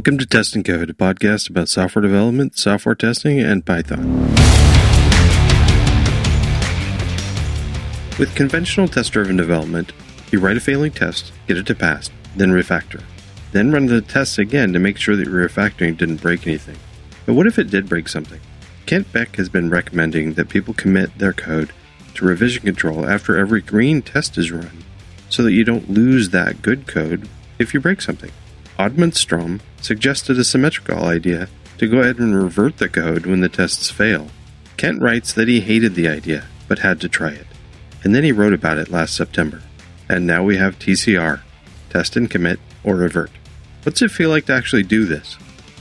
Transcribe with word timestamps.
Welcome 0.00 0.16
to 0.16 0.24
Test 0.24 0.56
and 0.56 0.64
Code, 0.64 0.88
a 0.88 0.94
podcast 0.94 1.50
about 1.50 1.68
software 1.68 2.00
development, 2.00 2.56
software 2.56 2.94
testing, 2.94 3.38
and 3.38 3.66
Python. 3.66 4.00
With 8.18 8.34
conventional 8.34 8.88
test 8.88 9.12
driven 9.12 9.36
development, 9.36 9.92
you 10.32 10.40
write 10.40 10.56
a 10.56 10.60
failing 10.60 10.92
test, 10.92 11.34
get 11.46 11.58
it 11.58 11.66
to 11.66 11.74
pass, 11.74 12.08
then 12.34 12.48
refactor. 12.48 13.02
Then 13.52 13.72
run 13.72 13.84
the 13.84 14.00
tests 14.00 14.38
again 14.38 14.72
to 14.72 14.78
make 14.78 14.96
sure 14.96 15.16
that 15.16 15.26
your 15.26 15.46
refactoring 15.46 15.98
didn't 15.98 16.22
break 16.22 16.46
anything. 16.46 16.78
But 17.26 17.34
what 17.34 17.46
if 17.46 17.58
it 17.58 17.68
did 17.68 17.86
break 17.86 18.08
something? 18.08 18.40
Kent 18.86 19.12
Beck 19.12 19.36
has 19.36 19.50
been 19.50 19.68
recommending 19.68 20.32
that 20.32 20.48
people 20.48 20.72
commit 20.72 21.18
their 21.18 21.34
code 21.34 21.74
to 22.14 22.24
revision 22.24 22.62
control 22.62 23.06
after 23.06 23.36
every 23.36 23.60
green 23.60 24.00
test 24.00 24.38
is 24.38 24.50
run 24.50 24.82
so 25.28 25.42
that 25.42 25.52
you 25.52 25.62
don't 25.62 25.90
lose 25.90 26.30
that 26.30 26.62
good 26.62 26.86
code 26.86 27.28
if 27.58 27.74
you 27.74 27.80
break 27.80 28.00
something. 28.00 28.30
Oddmund 28.78 29.14
Strom 29.14 29.60
suggested 29.84 30.38
a 30.38 30.44
symmetrical 30.44 31.04
idea 31.04 31.48
to 31.78 31.88
go 31.88 31.98
ahead 31.98 32.18
and 32.18 32.34
revert 32.34 32.78
the 32.78 32.88
code 32.88 33.26
when 33.26 33.40
the 33.40 33.48
tests 33.48 33.90
fail. 33.90 34.28
Kent 34.76 35.00
writes 35.00 35.32
that 35.32 35.48
he 35.48 35.60
hated 35.60 35.94
the 35.94 36.08
idea, 36.08 36.46
but 36.68 36.80
had 36.80 37.00
to 37.00 37.08
try 37.08 37.30
it. 37.30 37.46
And 38.02 38.14
then 38.14 38.24
he 38.24 38.32
wrote 38.32 38.52
about 38.52 38.78
it 38.78 38.90
last 38.90 39.14
September. 39.14 39.62
And 40.08 40.26
now 40.26 40.42
we 40.42 40.56
have 40.56 40.78
TCR 40.78 41.40
test 41.90 42.16
and 42.16 42.30
commit 42.30 42.58
or 42.84 42.96
revert. 42.96 43.30
What's 43.82 44.02
it 44.02 44.10
feel 44.10 44.30
like 44.30 44.46
to 44.46 44.54
actually 44.54 44.82
do 44.82 45.04
this? 45.04 45.36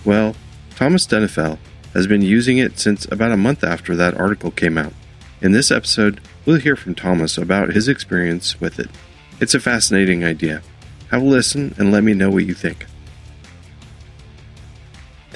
Well, 0.05 0.35
Thomas 0.76 1.05
Deniffel 1.05 1.57
has 1.93 2.07
been 2.07 2.21
using 2.21 2.57
it 2.57 2.79
since 2.79 3.05
about 3.12 3.32
a 3.32 3.38
month 3.38 3.63
after 3.63 3.95
that 3.95 4.16
article 4.16 4.51
came 4.51 4.77
out. 4.77 4.93
In 5.41 5.51
this 5.51 5.71
episode, 5.71 6.21
we'll 6.45 6.60
hear 6.60 6.76
from 6.76 6.95
Thomas 6.95 7.38
about 7.38 7.73
his 7.73 7.88
experience 7.88 8.60
with 8.60 8.79
it. 8.79 8.90
It's 9.40 9.54
a 9.55 9.60
fascinating 9.60 10.23
idea. 10.23 10.62
Have 11.12 11.21
a 11.21 11.26
listen 11.26 11.73
and 11.77 11.91
let 11.91 12.04
me 12.04 12.13
know 12.13 12.29
what 12.29 12.45
you 12.45 12.54
think. 12.54 12.85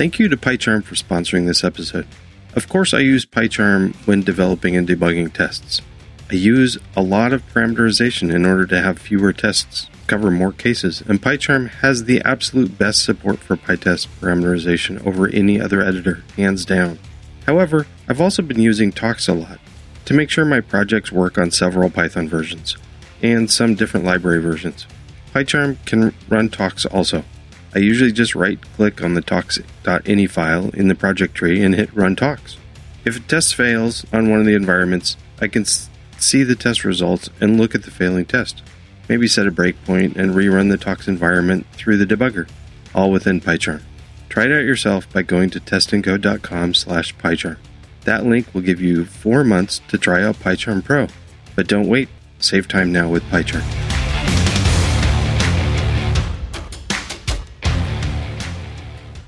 Thank 0.03 0.19
you 0.19 0.27
to 0.27 0.35
PyCharm 0.35 0.83
for 0.83 0.95
sponsoring 0.95 1.47
this 1.47 1.63
episode. 1.63 2.05
Of 2.55 2.67
course, 2.67 2.93
I 2.93 2.99
use 2.99 3.25
PyCharm 3.25 3.95
when 4.05 4.21
developing 4.21 4.75
and 4.75 4.85
debugging 4.85 5.31
tests. 5.31 5.81
I 6.29 6.33
use 6.33 6.77
a 6.93 7.01
lot 7.01 7.31
of 7.31 7.41
parameterization 7.53 8.29
in 8.29 8.45
order 8.45 8.65
to 8.65 8.81
have 8.81 8.99
fewer 8.99 9.31
tests 9.31 9.89
cover 10.07 10.29
more 10.29 10.51
cases, 10.51 10.99
and 11.07 11.21
PyCharm 11.21 11.69
has 11.69 12.03
the 12.03 12.21
absolute 12.23 12.77
best 12.77 13.01
support 13.01 13.39
for 13.39 13.55
PyTest 13.55 14.09
parameterization 14.19 15.01
over 15.07 15.29
any 15.29 15.61
other 15.61 15.81
editor, 15.81 16.21
hands 16.35 16.65
down. 16.65 16.99
However, 17.45 17.87
I've 18.09 18.19
also 18.19 18.41
been 18.41 18.59
using 18.59 18.91
Tox 18.91 19.29
a 19.29 19.33
lot 19.33 19.61
to 20.03 20.13
make 20.13 20.29
sure 20.29 20.43
my 20.43 20.59
projects 20.59 21.13
work 21.13 21.37
on 21.37 21.49
several 21.49 21.89
Python 21.89 22.27
versions 22.27 22.75
and 23.21 23.49
some 23.49 23.73
different 23.73 24.05
library 24.05 24.41
versions. 24.41 24.85
PyCharm 25.33 25.77
can 25.85 26.13
run 26.27 26.49
Tox 26.49 26.85
also. 26.85 27.23
I 27.75 27.79
usually 27.79 28.11
just 28.11 28.35
right 28.35 28.61
click 28.75 29.03
on 29.03 29.15
the 29.15 29.21
tox.ini 29.21 30.29
file 30.29 30.69
in 30.69 30.87
the 30.87 30.95
project 30.95 31.33
tree 31.35 31.63
and 31.63 31.73
hit 31.73 31.93
run 31.93 32.15
tox. 32.15 32.57
If 33.05 33.17
a 33.17 33.19
test 33.19 33.55
fails 33.55 34.05
on 34.13 34.29
one 34.29 34.39
of 34.39 34.45
the 34.45 34.53
environments, 34.53 35.17
I 35.41 35.47
can 35.47 35.65
see 35.65 36.43
the 36.43 36.55
test 36.55 36.85
results 36.85 37.29
and 37.41 37.59
look 37.59 37.75
at 37.75 37.83
the 37.83 37.91
failing 37.91 38.25
test. 38.25 38.61
Maybe 39.09 39.27
set 39.27 39.47
a 39.47 39.51
breakpoint 39.51 40.15
and 40.15 40.33
rerun 40.33 40.69
the 40.69 40.77
tox 40.77 41.07
environment 41.07 41.65
through 41.73 41.97
the 41.97 42.05
debugger, 42.05 42.47
all 42.95 43.11
within 43.11 43.41
PyCharm. 43.41 43.81
Try 44.29 44.45
it 44.45 44.51
out 44.51 44.63
yourself 44.63 45.11
by 45.11 45.23
going 45.23 45.49
to 45.51 45.59
testandcode.com 45.59 46.73
slash 46.73 47.15
PyCharm. 47.17 47.57
That 48.05 48.25
link 48.25 48.53
will 48.53 48.61
give 48.61 48.81
you 48.81 49.05
four 49.05 49.43
months 49.43 49.81
to 49.89 49.97
try 49.97 50.23
out 50.23 50.35
PyCharm 50.35 50.83
Pro. 50.83 51.07
But 51.55 51.67
don't 51.67 51.87
wait, 51.87 52.09
save 52.39 52.67
time 52.67 52.91
now 52.91 53.09
with 53.09 53.23
PyCharm. 53.23 53.92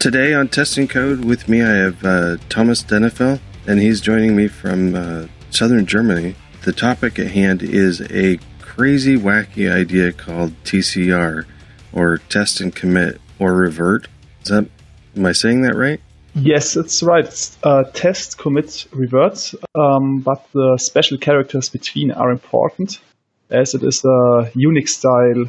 Today 0.05 0.35
on 0.35 0.49
Test 0.49 0.77
and 0.77 0.87
Code 0.87 1.25
with 1.25 1.49
me, 1.49 1.63
I 1.63 1.73
have 1.77 2.05
uh, 2.05 2.37
Thomas 2.47 2.83
Deniffel, 2.83 3.39
and 3.65 3.79
he's 3.79 3.99
joining 3.99 4.35
me 4.35 4.47
from 4.47 4.93
uh, 4.93 5.25
southern 5.49 5.87
Germany. 5.87 6.35
The 6.63 6.73
topic 6.73 7.17
at 7.17 7.31
hand 7.31 7.63
is 7.63 8.01
a 8.11 8.37
crazy, 8.61 9.17
wacky 9.17 9.67
idea 9.67 10.13
called 10.13 10.53
TCR, 10.63 11.47
or 11.91 12.19
Test 12.29 12.61
and 12.61 12.75
Commit 12.75 13.19
or 13.39 13.55
Revert. 13.55 14.07
Is 14.43 14.49
that, 14.49 14.69
am 15.17 15.25
I 15.25 15.31
saying 15.31 15.63
that 15.63 15.75
right? 15.75 15.99
Yes, 16.35 16.77
it's 16.77 17.01
right. 17.01 17.25
It's, 17.25 17.57
uh, 17.63 17.85
test, 17.95 18.37
commit, 18.37 18.85
revert, 18.91 19.55
um, 19.73 20.19
but 20.19 20.47
the 20.53 20.77
special 20.77 21.17
characters 21.17 21.69
between 21.69 22.11
are 22.11 22.29
important, 22.29 22.99
as 23.49 23.73
it 23.73 23.81
is 23.81 24.05
a 24.05 24.51
Unix 24.55 24.89
style 24.89 25.45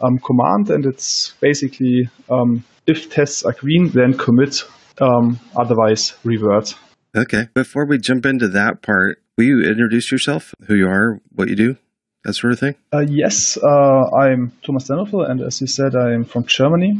um, 0.00 0.20
command, 0.20 0.70
and 0.70 0.86
it's 0.86 1.34
basically 1.40 2.08
um, 2.30 2.62
if 2.86 3.10
tests 3.10 3.44
are 3.44 3.52
green, 3.52 3.90
then 3.90 4.16
commit, 4.16 4.62
um, 5.00 5.38
otherwise 5.56 6.14
revert. 6.24 6.74
Okay. 7.16 7.48
Before 7.54 7.86
we 7.86 7.98
jump 7.98 8.26
into 8.26 8.48
that 8.48 8.82
part, 8.82 9.22
will 9.36 9.44
you 9.44 9.62
introduce 9.62 10.10
yourself, 10.12 10.54
who 10.66 10.74
you 10.74 10.86
are, 10.86 11.20
what 11.34 11.48
you 11.48 11.56
do, 11.56 11.76
that 12.24 12.34
sort 12.34 12.52
of 12.52 12.58
thing? 12.58 12.74
Uh, 12.92 13.04
yes, 13.08 13.56
uh, 13.56 14.16
I'm 14.16 14.52
Thomas 14.64 14.88
Deniffel, 14.88 15.28
and 15.28 15.40
as 15.40 15.60
you 15.60 15.66
said, 15.66 15.94
I'm 15.94 16.24
from 16.24 16.44
Germany. 16.44 16.98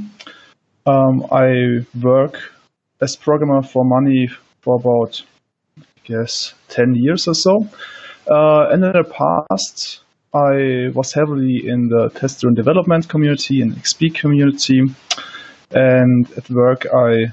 Um, 0.86 1.26
I 1.32 1.84
work 2.00 2.40
as 3.00 3.16
programmer 3.16 3.62
for 3.62 3.84
money 3.84 4.28
for 4.60 4.76
about, 4.80 5.22
I 5.78 5.82
guess, 6.04 6.54
10 6.68 6.94
years 6.94 7.28
or 7.28 7.34
so. 7.34 7.68
Uh, 8.30 8.68
and 8.70 8.84
in 8.84 8.92
the 8.92 9.04
past, 9.04 10.00
I 10.32 10.90
was 10.94 11.12
heavily 11.12 11.62
in 11.64 11.88
the 11.88 12.10
test-driven 12.14 12.54
development 12.54 13.08
community 13.08 13.60
and 13.60 13.72
XP 13.72 14.14
community. 14.14 14.82
And 15.70 16.30
at 16.36 16.48
work, 16.50 16.86
I 16.86 17.32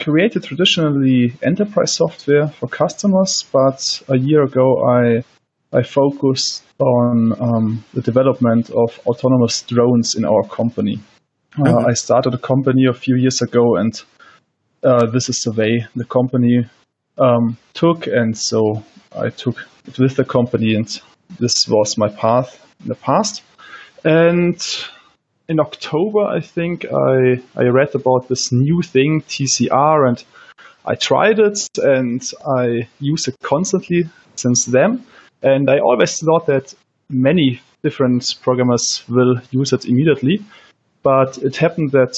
created 0.00 0.44
traditionally 0.44 1.32
enterprise 1.42 1.92
software 1.92 2.48
for 2.48 2.68
customers, 2.68 3.44
but 3.52 4.02
a 4.08 4.16
year 4.16 4.44
ago, 4.44 4.84
I 4.86 5.24
I 5.70 5.82
focused 5.82 6.62
on 6.78 7.34
um, 7.40 7.84
the 7.92 8.00
development 8.00 8.70
of 8.70 8.98
autonomous 9.06 9.62
drones 9.62 10.14
in 10.14 10.24
our 10.24 10.42
company. 10.44 11.00
Uh, 11.58 11.84
I 11.88 11.92
started 11.92 12.32
a 12.32 12.38
company 12.38 12.86
a 12.86 12.94
few 12.94 13.16
years 13.16 13.42
ago, 13.42 13.76
and 13.76 14.00
uh, 14.82 15.06
this 15.12 15.28
is 15.28 15.40
the 15.40 15.52
way 15.52 15.86
the 15.94 16.04
company 16.04 16.64
um, 17.18 17.58
took, 17.74 18.06
and 18.06 18.36
so 18.36 18.82
I 19.12 19.28
took 19.30 19.58
it 19.86 19.98
with 19.98 20.16
the 20.16 20.24
company, 20.24 20.74
and 20.74 20.88
this 21.38 21.66
was 21.68 21.98
my 21.98 22.08
path 22.08 22.64
in 22.80 22.88
the 22.88 22.94
past. 22.94 23.42
And 24.04 24.58
in 25.48 25.60
October, 25.60 26.20
I 26.20 26.40
think 26.40 26.84
I 26.84 27.40
I 27.56 27.64
read 27.64 27.94
about 27.94 28.28
this 28.28 28.52
new 28.52 28.82
thing 28.82 29.22
TCR, 29.22 30.08
and 30.08 30.22
I 30.84 30.94
tried 30.94 31.38
it, 31.38 31.58
and 31.78 32.22
I 32.46 32.88
use 33.00 33.28
it 33.28 33.36
constantly 33.42 34.08
since 34.36 34.66
then. 34.66 35.04
And 35.42 35.70
I 35.70 35.78
always 35.78 36.18
thought 36.18 36.46
that 36.46 36.74
many 37.08 37.60
different 37.82 38.24
programmers 38.42 39.02
will 39.08 39.40
use 39.50 39.72
it 39.72 39.86
immediately, 39.86 40.44
but 41.02 41.38
it 41.38 41.56
happened 41.56 41.92
that 41.92 42.16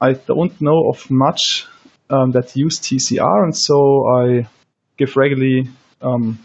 I 0.00 0.14
don't 0.14 0.60
know 0.60 0.88
of 0.88 1.10
much 1.10 1.66
um, 2.10 2.32
that 2.32 2.56
use 2.56 2.80
TCR, 2.80 3.44
and 3.44 3.56
so 3.56 4.06
I 4.08 4.48
give 4.96 5.16
regularly 5.16 5.68
um, 6.02 6.38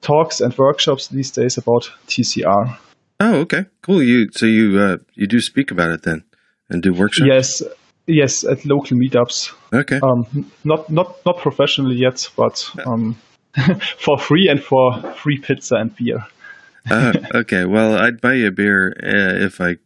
talks 0.00 0.40
and 0.40 0.56
workshops 0.56 1.08
these 1.08 1.30
days 1.30 1.58
about 1.58 1.90
TCR. 2.06 2.78
Oh, 3.20 3.36
okay, 3.40 3.66
cool. 3.82 4.02
You 4.02 4.30
so 4.32 4.46
you 4.46 4.78
uh, 4.78 4.98
you 5.14 5.26
do 5.26 5.40
speak 5.40 5.70
about 5.70 5.90
it 5.90 6.02
then, 6.02 6.24
and 6.68 6.82
do 6.82 6.92
workshops. 6.92 7.28
Yes, 7.28 7.62
yes, 8.06 8.44
at 8.44 8.64
local 8.64 8.96
meetups. 8.96 9.52
Okay. 9.72 9.98
Um, 10.00 10.50
not 10.64 10.88
not 10.88 11.24
not 11.26 11.38
professionally 11.38 11.96
yet, 11.96 12.28
but 12.36 12.70
um, 12.86 13.16
for 13.98 14.18
free 14.18 14.48
and 14.48 14.62
for 14.62 15.12
free 15.14 15.38
pizza 15.38 15.76
and 15.76 15.94
beer. 15.96 16.24
uh, 16.90 17.12
okay, 17.34 17.64
well, 17.64 17.96
I'd 17.96 18.20
buy 18.20 18.34
you 18.34 18.48
a 18.48 18.52
beer 18.52 18.96
uh, 19.02 19.44
if 19.44 19.60
I 19.60 19.76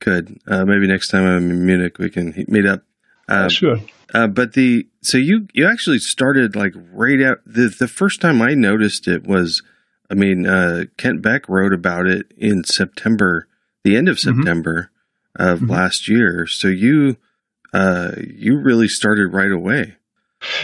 could. 0.00 0.38
Uh, 0.46 0.64
maybe 0.64 0.86
next 0.86 1.08
time 1.08 1.24
I'm 1.24 1.50
in 1.50 1.66
Munich, 1.66 1.98
we 1.98 2.10
can 2.10 2.44
meet 2.46 2.66
up. 2.66 2.82
Uh, 3.28 3.48
sure. 3.48 3.78
Uh, 4.14 4.26
but 4.26 4.52
the 4.52 4.86
so 5.00 5.18
you 5.18 5.48
you 5.52 5.66
actually 5.66 5.98
started 5.98 6.54
like 6.54 6.74
right 6.92 7.20
out 7.22 7.38
the 7.46 7.68
the 7.68 7.88
first 7.88 8.20
time 8.20 8.40
I 8.40 8.54
noticed 8.54 9.08
it 9.08 9.26
was 9.26 9.62
I 10.10 10.14
mean, 10.14 10.46
uh, 10.46 10.84
Kent 10.96 11.22
Beck 11.22 11.48
wrote 11.48 11.72
about 11.72 12.06
it 12.06 12.32
in 12.36 12.64
September, 12.64 13.48
the 13.84 13.96
end 13.96 14.08
of 14.08 14.16
mm-hmm. 14.16 14.38
September 14.38 14.90
mm-hmm. 15.38 15.48
of 15.50 15.60
mm-hmm. 15.60 15.70
last 15.70 16.08
year. 16.08 16.46
So 16.46 16.68
you, 16.68 17.16
uh, 17.72 18.12
you 18.16 18.60
really 18.62 18.88
started 18.88 19.32
right 19.32 19.50
away. 19.50 19.96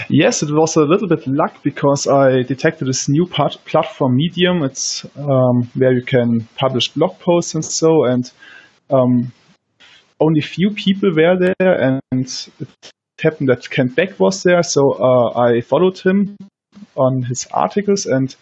Yes, 0.09 0.43
it 0.43 0.51
was 0.53 0.77
a 0.77 0.83
little 0.83 1.09
bit 1.09 1.27
luck 1.27 1.63
because 1.63 2.07
I 2.07 2.43
detected 2.43 2.87
this 2.87 3.09
new 3.09 3.27
part, 3.27 3.57
platform 3.65 4.17
Medium. 4.17 4.63
It's 4.63 5.05
um, 5.17 5.71
where 5.75 5.93
you 5.93 6.03
can 6.03 6.47
publish 6.57 6.89
blog 6.89 7.19
posts 7.19 7.55
and 7.55 7.65
so, 7.65 8.05
and 8.05 8.31
um, 8.91 9.33
only 10.21 10.41
few 10.41 10.71
people 10.71 11.11
were 11.11 11.37
there, 11.39 11.73
and 11.81 12.01
it 12.13 12.93
happened 13.21 13.49
that 13.49 13.69
Kent 13.71 13.97
Beck 13.97 14.21
was 14.21 14.43
there. 14.43 14.63
So 14.63 14.93
uh, 14.93 15.41
I 15.41 15.63
followed 15.63 15.99
him 15.99 16.37
on 16.97 17.23
his 17.23 17.47
articles 17.53 18.07
and 18.07 18.35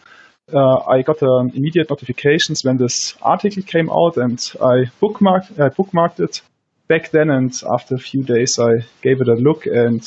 uh, 0.52 0.79
I 0.88 1.02
got 1.02 1.23
um, 1.23 1.50
immediate 1.55 1.91
notifications 1.91 2.64
when 2.64 2.76
this 2.76 3.14
article 3.23 3.62
came 3.62 3.91
out, 3.91 4.17
and 4.17 4.38
I 4.61 4.85
bookmarked, 5.00 5.58
I 5.61 5.69
bookmarked 5.69 6.20
it. 6.20 6.43
back 6.88 7.11
then, 7.11 7.31
and 7.31 7.52
after 7.73 7.94
a 7.94 7.99
few 7.99 8.23
days, 8.23 8.58
I 8.58 8.85
gave 9.02 9.20
it 9.20 9.29
a 9.29 9.35
look, 9.35 9.67
and 9.67 10.02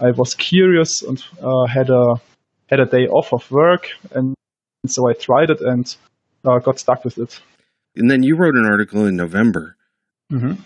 I 0.00 0.10
was 0.12 0.34
curious 0.34 1.02
and 1.02 1.22
uh, 1.42 1.66
had 1.66 1.90
a 1.90 2.14
had 2.70 2.80
a 2.80 2.86
day 2.86 3.06
off 3.08 3.32
of 3.32 3.50
work, 3.50 3.88
and 4.12 4.34
so 4.86 5.08
I 5.08 5.14
tried 5.14 5.50
it 5.50 5.60
and 5.60 5.96
uh, 6.44 6.58
got 6.58 6.78
stuck 6.78 7.04
with 7.04 7.18
it. 7.18 7.40
And 7.96 8.10
then 8.10 8.22
you 8.22 8.36
wrote 8.36 8.54
an 8.56 8.66
article 8.66 9.06
in 9.06 9.16
November 9.16 9.74
Mm-hmm. 10.30 10.60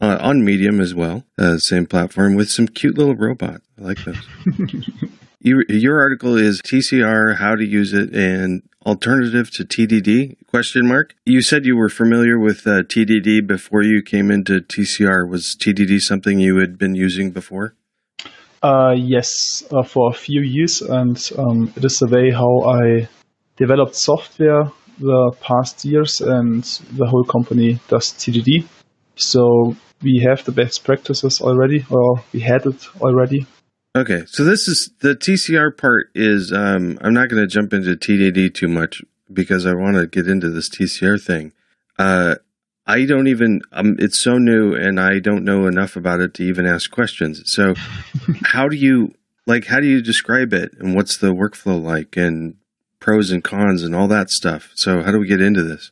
uh, 0.00 0.18
on 0.20 0.44
Medium 0.44 0.80
as 0.80 0.94
well, 0.94 1.24
uh, 1.38 1.58
same 1.58 1.86
platform 1.86 2.36
with 2.36 2.48
some 2.48 2.68
cute 2.68 2.96
little 2.96 3.16
robot. 3.16 3.60
I 3.76 3.82
like 3.82 3.98
those. 4.04 4.24
you, 5.40 5.64
your 5.68 6.00
article 6.00 6.36
is 6.36 6.60
TCR, 6.62 7.36
how 7.36 7.54
to 7.54 7.64
use 7.64 7.92
it, 7.92 8.14
and 8.14 8.62
alternative 8.84 9.50
to 9.52 9.64
TDD? 9.64 10.36
Question 10.48 10.86
mark. 10.88 11.14
You 11.26 11.42
said 11.42 11.64
you 11.64 11.76
were 11.76 11.88
familiar 11.88 12.38
with 12.38 12.66
uh, 12.66 12.82
TDD 12.82 13.46
before 13.46 13.82
you 13.82 14.02
came 14.02 14.30
into 14.30 14.60
TCR. 14.60 15.28
Was 15.28 15.56
TDD 15.58 16.00
something 16.00 16.40
you 16.40 16.58
had 16.58 16.78
been 16.78 16.94
using 16.94 17.30
before? 17.30 17.74
Uh, 18.62 18.94
yes, 18.96 19.62
uh, 19.70 19.84
for 19.84 20.10
a 20.10 20.14
few 20.14 20.40
years, 20.40 20.82
and 20.82 21.30
um, 21.38 21.72
it 21.76 21.84
is 21.84 21.98
the 21.98 22.08
way 22.08 22.30
how 22.30 22.62
I 22.68 23.08
developed 23.56 23.94
software 23.94 24.72
the 24.98 25.32
past 25.40 25.84
years, 25.84 26.20
and 26.20 26.64
the 26.96 27.06
whole 27.06 27.24
company 27.24 27.78
does 27.86 28.10
TDD. 28.12 28.66
So 29.14 29.76
we 30.02 30.24
have 30.28 30.44
the 30.44 30.52
best 30.52 30.84
practices 30.84 31.40
already, 31.40 31.84
or 31.90 32.22
we 32.32 32.40
had 32.40 32.66
it 32.66 32.84
already. 33.00 33.46
Okay, 33.98 34.22
so 34.26 34.44
this 34.44 34.68
is 34.68 34.92
the 35.00 35.16
TCR 35.16 35.76
part. 35.76 36.10
Is 36.14 36.52
um, 36.52 36.98
I'm 37.00 37.14
not 37.14 37.28
going 37.28 37.42
to 37.42 37.48
jump 37.48 37.72
into 37.72 37.96
TDD 37.96 38.54
too 38.54 38.68
much 38.68 39.02
because 39.32 39.66
I 39.66 39.74
want 39.74 39.96
to 39.96 40.06
get 40.06 40.28
into 40.28 40.50
this 40.50 40.70
TCR 40.70 41.20
thing. 41.20 41.50
Uh, 41.98 42.36
I 42.86 43.06
don't 43.06 43.26
even. 43.26 43.60
Um, 43.72 43.96
it's 43.98 44.22
so 44.22 44.38
new, 44.38 44.72
and 44.72 45.00
I 45.00 45.18
don't 45.18 45.44
know 45.44 45.66
enough 45.66 45.96
about 45.96 46.20
it 46.20 46.32
to 46.34 46.44
even 46.44 46.64
ask 46.64 46.92
questions. 46.92 47.42
So, 47.46 47.74
how 48.44 48.68
do 48.68 48.76
you 48.76 49.16
like? 49.46 49.66
How 49.66 49.80
do 49.80 49.88
you 49.88 50.00
describe 50.00 50.52
it, 50.52 50.74
and 50.78 50.94
what's 50.94 51.18
the 51.18 51.34
workflow 51.34 51.82
like, 51.82 52.16
and 52.16 52.54
pros 53.00 53.32
and 53.32 53.42
cons, 53.42 53.82
and 53.82 53.96
all 53.96 54.06
that 54.06 54.30
stuff? 54.30 54.70
So, 54.76 55.02
how 55.02 55.10
do 55.10 55.18
we 55.18 55.26
get 55.26 55.42
into 55.42 55.64
this? 55.64 55.90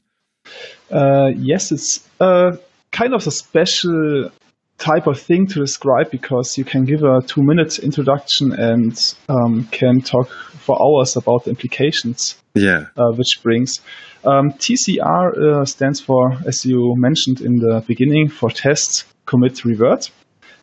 Uh, 0.92 1.32
yes, 1.34 1.72
it's 1.72 2.08
uh, 2.20 2.56
kind 2.92 3.14
of 3.14 3.26
a 3.26 3.32
special 3.32 4.30
type 4.78 5.06
of 5.06 5.18
thing 5.18 5.46
to 5.46 5.60
describe 5.60 6.10
because 6.10 6.58
you 6.58 6.64
can 6.64 6.84
give 6.84 7.02
a 7.02 7.22
two 7.26 7.42
minute 7.42 7.78
introduction 7.78 8.52
and 8.52 9.14
um, 9.28 9.64
can 9.70 10.00
talk 10.00 10.28
for 10.28 10.76
hours 10.80 11.16
about 11.16 11.44
the 11.44 11.50
implications 11.50 12.36
Yeah. 12.54 12.86
uh, 12.96 13.12
which 13.16 13.40
brings. 13.42 13.80
Um, 14.24 14.50
TCR 14.52 15.38
uh, 15.38 15.64
stands 15.64 16.00
for, 16.00 16.32
as 16.46 16.66
you 16.66 16.94
mentioned 16.96 17.40
in 17.40 17.56
the 17.58 17.82
beginning, 17.86 18.28
for 18.28 18.50
test, 18.50 19.04
commit, 19.24 19.64
revert. 19.64 20.10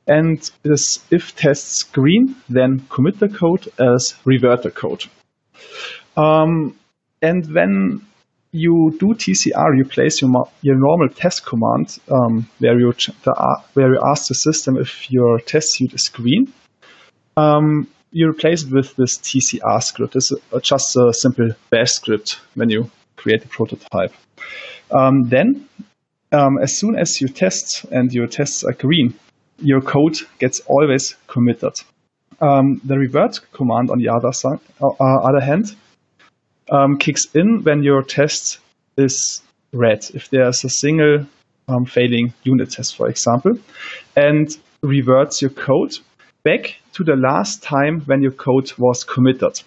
And 0.06 0.38
it 0.66 0.72
is 0.72 1.00
if 1.12 1.36
tests 1.36 1.84
green, 1.84 2.36
then 2.50 2.86
commit 2.90 3.20
the 3.20 3.30
code, 3.30 3.68
as 3.80 4.16
revert 4.26 4.64
the 4.64 4.72
code. 4.72 5.06
Um, 6.18 6.78
and 7.22 7.46
when 7.54 8.06
you 8.54 8.96
do 9.00 9.08
TCR, 9.16 9.76
you 9.76 9.84
place 9.84 10.22
your, 10.22 10.48
your 10.62 10.76
normal 10.76 11.10
test 11.10 11.44
command 11.44 11.98
um, 12.10 12.48
where 12.60 12.80
you 12.80 12.94
the, 13.24 13.62
where 13.74 13.96
you 13.96 14.02
ask 14.06 14.28
the 14.28 14.36
system 14.36 14.78
if 14.78 15.12
your 15.12 15.40
test 15.40 15.74
suite 15.74 15.94
is 15.94 16.08
green. 16.08 16.54
Um, 17.36 17.88
you 18.12 18.30
replace 18.30 18.64
it 18.64 18.72
with 18.72 18.96
this 18.96 19.18
TCR 19.18 19.82
script. 19.82 20.16
It's 20.16 20.32
just 20.62 20.96
a 20.96 21.12
simple 21.14 21.50
bash 21.72 21.94
script 21.94 22.40
when 22.54 22.70
you 22.70 22.92
create 23.16 23.44
a 23.44 23.48
prototype. 23.48 24.14
Um, 24.92 25.24
then, 25.30 25.68
um, 26.32 26.60
as 26.62 26.78
soon 26.78 26.96
as 26.96 27.20
you 27.20 27.30
test 27.30 27.86
and 27.86 28.14
your 28.14 28.28
tests 28.28 28.64
are 28.64 28.74
green, 28.74 29.16
your 29.58 29.82
code 29.82 30.18
gets 30.38 30.60
always 30.68 31.16
committed. 31.26 31.74
Um, 32.40 32.82
the 32.84 33.00
revert 33.00 33.40
command, 33.52 33.90
on 33.90 33.98
the 33.98 34.10
other 34.10 34.32
side, 34.32 34.60
uh, 34.80 34.90
uh, 35.00 35.22
other 35.24 35.40
hand, 35.40 35.76
um, 36.72 36.98
kicks 36.98 37.26
in 37.34 37.64
when 37.64 37.84
your 37.84 38.04
test 38.04 38.60
is 38.98 39.42
red. 39.72 40.06
If 40.14 40.30
there's 40.30 40.64
a 40.64 40.70
single 40.70 41.26
um, 41.68 41.86
failing 41.86 42.34
unit 42.44 42.72
test, 42.72 42.96
for 42.96 43.10
example, 43.10 43.54
and 44.16 44.56
reverts 44.82 45.42
your 45.42 45.52
code 45.52 45.98
back 46.44 46.76
to 46.94 47.04
the 47.04 47.16
last 47.16 47.64
time 47.64 48.02
when 48.02 48.22
your 48.22 48.32
code 48.32 48.72
was 48.78 49.04
committed. 49.04 49.62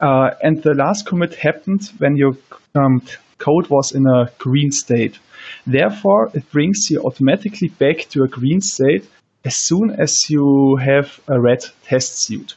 Uh, 0.00 0.30
and 0.42 0.62
the 0.62 0.74
last 0.74 1.06
commit 1.06 1.34
happened 1.34 1.82
when 1.98 2.16
your 2.16 2.36
um, 2.74 3.02
code 3.38 3.68
was 3.68 3.92
in 3.92 4.06
a 4.06 4.30
green 4.38 4.70
state. 4.70 5.18
Therefore, 5.66 6.30
it 6.34 6.50
brings 6.50 6.88
you 6.90 7.02
automatically 7.02 7.68
back 7.68 8.08
to 8.10 8.22
a 8.24 8.28
green 8.28 8.60
state 8.60 9.08
as 9.44 9.56
soon 9.56 9.90
as 9.90 10.28
you 10.28 10.76
have 10.76 11.20
a 11.28 11.40
red 11.40 11.64
test 11.84 12.24
suite. 12.24 12.54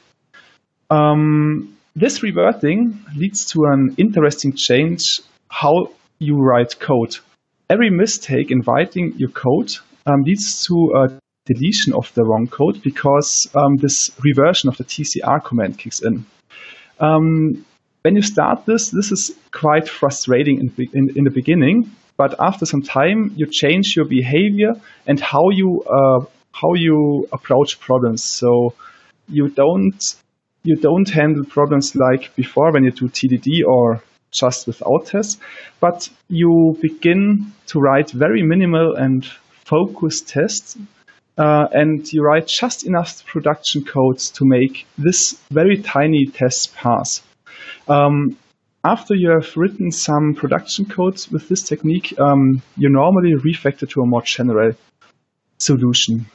Um, 0.89 1.74
this 1.95 2.21
reverting 2.21 2.99
leads 3.15 3.45
to 3.45 3.65
an 3.65 3.95
interesting 3.97 4.53
change 4.55 5.21
how 5.49 5.91
you 6.19 6.37
write 6.37 6.79
code. 6.79 7.17
Every 7.69 7.89
mistake 7.89 8.51
in 8.51 8.61
writing 8.61 9.13
your 9.17 9.29
code 9.29 9.71
um, 10.05 10.23
leads 10.23 10.65
to 10.65 10.91
a 10.95 11.19
deletion 11.45 11.93
of 11.93 12.13
the 12.13 12.23
wrong 12.23 12.47
code 12.47 12.81
because 12.83 13.47
um, 13.55 13.77
this 13.77 14.11
reversion 14.23 14.67
of 14.67 14.77
the 14.77 14.83
TCR 14.83 15.43
command 15.43 15.77
kicks 15.77 16.01
in. 16.01 16.25
Um, 16.99 17.65
when 18.01 18.15
you 18.15 18.21
start 18.21 18.65
this, 18.65 18.89
this 18.89 19.11
is 19.11 19.31
quite 19.51 19.89
frustrating 19.89 20.59
in, 20.59 20.89
in, 20.93 21.17
in, 21.17 21.23
the 21.23 21.31
beginning, 21.31 21.89
but 22.17 22.35
after 22.39 22.65
some 22.65 22.81
time, 22.81 23.31
you 23.35 23.47
change 23.49 23.95
your 23.95 24.05
behavior 24.05 24.73
and 25.07 25.19
how 25.19 25.49
you 25.49 25.83
uh, 25.83 26.25
how 26.51 26.73
you 26.75 27.27
approach 27.33 27.79
problems. 27.79 28.23
So 28.23 28.73
you 29.27 29.49
don't 29.49 29.99
you 30.65 30.75
don't 30.75 31.09
handle 31.09 31.45
problems 31.45 31.95
like 31.95 32.35
before 32.35 32.71
when 32.71 32.83
you 32.83 32.91
do 32.91 33.07
TDD 33.07 33.63
or 33.65 34.03
just 34.31 34.67
without 34.67 35.05
tests, 35.05 35.39
but 35.79 36.09
you 36.27 36.77
begin 36.81 37.53
to 37.67 37.79
write 37.79 38.11
very 38.11 38.43
minimal 38.43 38.95
and 38.95 39.25
focused 39.65 40.27
tests 40.27 40.77
uh, 41.37 41.67
and 41.71 42.11
you 42.11 42.21
write 42.21 42.47
just 42.47 42.85
enough 42.85 43.25
production 43.25 43.83
codes 43.83 44.31
to 44.31 44.45
make 44.45 44.85
this 44.97 45.39
very 45.51 45.81
tiny 45.81 46.25
test 46.25 46.73
pass. 46.75 47.21
Um, 47.87 48.37
after 48.83 49.15
you 49.15 49.29
have 49.29 49.55
written 49.57 49.91
some 49.91 50.35
production 50.35 50.85
codes 50.85 51.31
with 51.31 51.47
this 51.47 51.63
technique, 51.63 52.13
um, 52.19 52.61
you 52.77 52.89
normally 52.89 53.33
refactor 53.33 53.89
to 53.89 54.01
a 54.01 54.05
more 54.05 54.21
general 54.21 54.73
solution. 55.59 56.25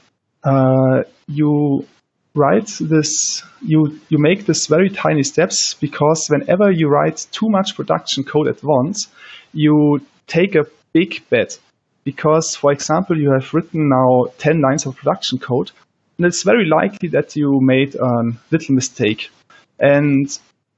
Uh, 0.42 1.02
you 1.28 1.86
write 2.34 2.68
this, 2.80 3.42
you, 3.60 3.98
you 4.08 4.18
make 4.18 4.46
this 4.46 4.66
very 4.66 4.88
tiny 4.88 5.22
steps 5.22 5.74
because 5.74 6.26
whenever 6.28 6.70
you 6.70 6.88
write 6.88 7.26
too 7.32 7.48
much 7.48 7.74
production 7.74 8.24
code 8.24 8.48
at 8.48 8.62
once, 8.62 9.08
you 9.52 10.00
take 10.26 10.54
a 10.54 10.64
big 10.92 11.22
bet 11.28 11.58
because, 12.04 12.56
for 12.56 12.72
example, 12.72 13.18
you 13.18 13.32
have 13.32 13.52
written 13.52 13.88
now 13.88 14.26
10 14.38 14.60
lines 14.60 14.86
of 14.86 14.96
production 14.96 15.38
code, 15.38 15.70
and 16.18 16.26
it's 16.26 16.42
very 16.42 16.66
likely 16.66 17.08
that 17.10 17.36
you 17.36 17.60
made 17.60 17.94
a 17.94 18.22
little 18.50 18.74
mistake. 18.74 19.30
And 19.78 20.26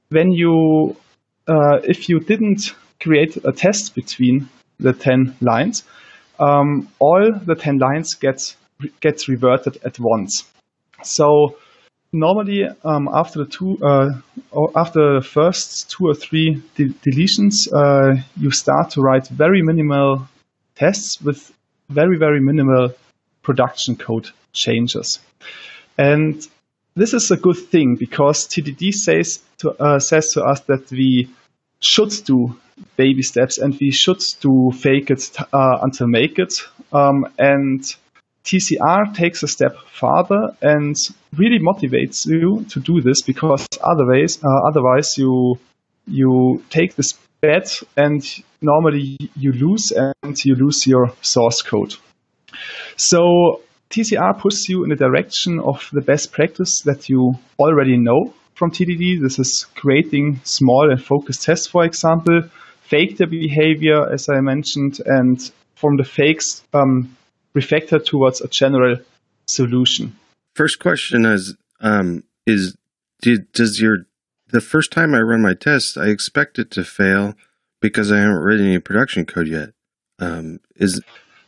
when 0.09 0.31
you, 0.31 0.95
uh, 1.47 1.79
if 1.83 2.09
you 2.09 2.19
didn't 2.19 2.75
create 3.01 3.37
a 3.37 3.51
test 3.51 3.95
between 3.95 4.49
the 4.79 4.93
10 4.93 5.35
lines, 5.41 5.83
um, 6.39 6.89
all 6.99 7.31
the 7.45 7.55
10 7.55 7.77
lines 7.77 8.15
get 8.15 8.55
gets 8.99 9.29
reverted 9.29 9.77
at 9.85 9.97
once. 9.99 10.43
So 11.05 11.57
normally 12.11 12.67
um, 12.83 13.09
after 13.11 13.43
the 13.43 13.49
two, 13.49 13.77
uh, 13.83 14.09
after 14.75 15.15
the 15.15 15.25
first 15.25 15.89
two 15.89 16.07
or 16.07 16.13
three 16.13 16.61
de 16.75 16.89
deletions, 16.89 17.67
uh, 17.73 18.21
you 18.37 18.51
start 18.51 18.91
to 18.91 19.01
write 19.01 19.27
very 19.27 19.61
minimal 19.61 20.27
tests 20.75 21.21
with 21.21 21.51
very, 21.89 22.17
very 22.17 22.39
minimal 22.39 22.93
production 23.41 23.95
code 23.95 24.29
changes. 24.53 25.19
And 25.97 26.47
this 26.95 27.13
is 27.13 27.31
a 27.31 27.37
good 27.37 27.57
thing 27.57 27.95
because 27.95 28.47
TDD 28.47 28.93
says 28.93 29.41
to, 29.59 29.71
uh, 29.71 29.99
says 29.99 30.29
to 30.33 30.43
us 30.43 30.61
that 30.61 30.91
we 30.91 31.29
should 31.79 32.11
do 32.25 32.57
baby 32.95 33.21
steps 33.21 33.57
and 33.57 33.77
we 33.79 33.91
should 33.91 34.21
do 34.41 34.71
fake 34.71 35.11
it 35.11 35.29
uh, 35.51 35.79
until 35.81 36.07
make 36.07 36.39
it. 36.39 36.53
Um, 36.91 37.27
and 37.37 37.83
TCR 38.43 39.13
takes 39.13 39.41
a 39.43 39.47
step 39.47 39.75
farther 39.91 40.55
and 40.61 40.95
really 41.37 41.59
motivates 41.59 42.25
you 42.25 42.65
to 42.69 42.79
do 42.79 43.01
this 43.01 43.21
because 43.21 43.65
otherwise, 43.81 44.39
uh, 44.43 44.67
otherwise 44.67 45.17
you 45.17 45.57
you 46.05 46.61
take 46.69 46.95
this 46.95 47.13
bet 47.41 47.81
and 47.95 48.21
normally 48.61 49.17
you 49.35 49.53
lose 49.53 49.91
and 49.91 50.45
you 50.45 50.55
lose 50.55 50.85
your 50.85 51.13
source 51.21 51.61
code. 51.61 51.95
So 52.97 53.61
TCR 53.89 54.39
pushes 54.39 54.67
you 54.67 54.83
in 54.83 54.89
the 54.89 54.95
direction 54.95 55.59
of 55.59 55.87
the 55.93 56.01
best 56.01 56.31
practice 56.31 56.81
that 56.85 57.09
you 57.09 57.33
already 57.59 57.97
know 57.97 58.33
from 58.55 58.71
TDD. 58.71 59.21
This 59.21 59.39
is 59.39 59.65
creating 59.75 60.41
small 60.43 60.89
and 60.91 61.01
focused 61.01 61.43
tests, 61.43 61.67
for 61.67 61.85
example, 61.85 62.41
fake 62.81 63.17
the 63.17 63.27
behavior, 63.27 64.11
as 64.11 64.27
I 64.29 64.41
mentioned, 64.41 64.99
and 65.05 65.39
from 65.75 65.97
the 65.97 66.03
fakes, 66.03 66.63
um, 66.73 67.15
refactor 67.55 68.03
towards 68.03 68.41
a 68.41 68.47
general 68.47 68.97
solution. 69.47 70.15
First 70.55 70.79
question 70.79 71.25
is 71.25 71.55
um, 71.81 72.23
is 72.45 72.75
did, 73.21 73.51
does 73.53 73.79
your 73.79 74.05
the 74.49 74.61
first 74.61 74.91
time 74.91 75.15
I 75.15 75.19
run 75.19 75.41
my 75.41 75.53
test, 75.53 75.97
I 75.97 76.07
expect 76.07 76.59
it 76.59 76.69
to 76.71 76.83
fail 76.83 77.33
because 77.81 78.11
I 78.11 78.17
haven't 78.17 78.43
written 78.43 78.67
any 78.67 78.79
production 78.79 79.25
code 79.25 79.47
yet. 79.47 79.69
Um, 80.19 80.59
is 80.75 81.01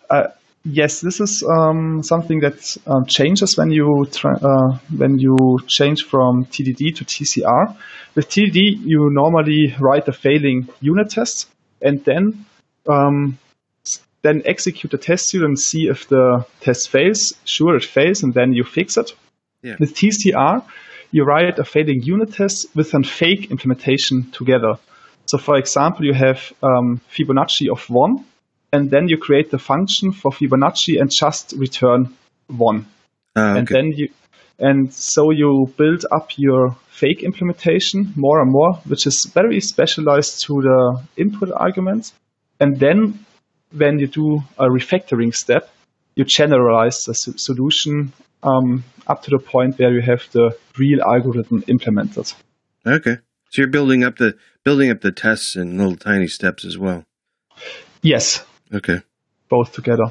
uh, 0.10 0.28
yes, 0.64 1.02
this 1.02 1.20
is 1.20 1.44
um, 1.44 2.02
something 2.04 2.40
that 2.40 2.78
um, 2.88 3.06
changes 3.06 3.58
when 3.58 3.72
you 3.72 4.08
uh, 4.24 4.78
when 4.98 5.20
you 5.20 5.38
change 5.68 6.04
from 6.04 6.46
TDD 6.46 6.96
to 6.96 7.06
TCR. 7.06 7.78
With 8.16 8.30
TDD, 8.30 8.82
you 8.84 9.10
normally 9.12 9.76
write 9.80 10.08
a 10.08 10.14
failing 10.14 10.68
unit 10.82 11.10
test 11.10 11.48
and 11.82 12.04
then 12.06 12.46
um, 12.90 13.38
then 14.26 14.42
execute 14.46 14.92
the 14.92 14.98
test 14.98 15.30
suite 15.30 15.44
and 15.44 15.58
see 15.58 15.88
if 15.88 16.08
the 16.10 16.46
test 16.60 16.90
fails. 16.90 17.34
Sure, 17.46 17.76
it 17.76 17.86
fails, 17.86 18.24
and 18.24 18.34
then 18.34 18.54
you 18.54 18.64
fix 18.64 18.98
it. 18.98 19.14
Yeah. 19.62 19.76
With 19.80 19.94
TCR, 19.94 20.66
you 21.12 21.24
write 21.24 21.60
a 21.60 21.64
failing 21.64 22.02
unit 22.02 22.34
test 22.34 22.76
with 22.76 22.94
a 22.96 23.04
fake 23.04 23.52
implementation 23.52 24.32
together. 24.32 24.74
So, 25.28 25.38
for 25.38 25.58
example, 25.58 26.06
you 26.06 26.14
have 26.14 26.52
um, 26.64 27.02
Fibonacci 27.10 27.70
of 27.72 27.88
one, 27.88 28.26
and 28.74 28.90
then 28.90 29.08
you 29.08 29.18
create 29.18 29.52
the 29.52 29.60
function 29.60 30.12
for 30.12 30.32
Fibonacci 30.32 31.00
and 31.00 31.12
just 31.12 31.54
return 31.58 32.16
one. 32.48 32.88
uh, 33.36 33.40
okay. 33.40 33.60
And 33.60 33.68
then 33.68 33.92
you, 33.96 34.10
and 34.58 34.92
so 34.92 35.32
you 35.32 35.72
build 35.78 36.06
up 36.12 36.32
your 36.38 36.76
fake 36.90 37.22
implementation 37.24 38.14
more 38.16 38.42
and 38.42 38.52
more, 38.52 38.74
which 38.88 39.06
is 39.06 39.26
very 39.34 39.60
specialized 39.60 40.46
to 40.48 40.54
the 40.62 41.04
input 41.18 41.52
argument. 41.52 42.12
And 42.60 42.80
then 42.80 43.25
when 43.76 44.00
you 44.00 44.08
do 44.08 44.42
a 44.58 44.66
refactoring 44.66 45.34
step, 45.36 45.70
you 46.16 46.24
generalize 46.26 47.04
the 47.04 47.14
solution 47.14 48.14
um, 48.44 48.84
up 49.08 49.24
to 49.24 49.30
the 49.32 49.40
point 49.40 49.78
where 49.80 49.94
you 49.94 50.02
have 50.02 50.24
the 50.32 50.58
real 50.78 51.02
algorithm 51.02 51.64
implemented. 51.68 52.32
okay. 52.86 53.18
So 53.52 53.62
you're 53.62 53.70
building 53.72 54.04
up 54.04 54.18
the 54.18 54.36
building 54.64 54.90
up 54.92 55.02
the 55.02 55.12
tests 55.12 55.56
in 55.56 55.78
little 55.78 55.96
tiny 55.96 56.28
steps 56.28 56.66
as 56.66 56.78
well. 56.78 57.04
Yes, 58.02 58.44
Okay. 58.74 59.02
both 59.50 59.72
together. 59.72 60.06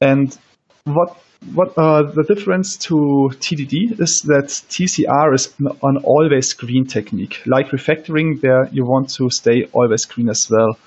And 0.00 0.36
what 0.84 1.16
what 1.52 1.76
uh, 1.76 2.02
the 2.02 2.22
difference 2.24 2.76
to 2.88 2.94
TDD 3.38 4.00
is 4.00 4.22
that 4.22 4.46
TCR 4.46 5.34
is 5.34 5.52
an 5.60 5.98
always 5.98 6.52
green 6.54 6.86
technique. 6.86 7.40
Like 7.46 7.68
refactoring, 7.68 8.40
there 8.40 8.68
you 8.72 8.84
want 8.84 9.10
to 9.16 9.30
stay 9.30 9.64
always 9.72 10.06
green 10.06 10.28
as 10.30 10.48
well. 10.50 10.78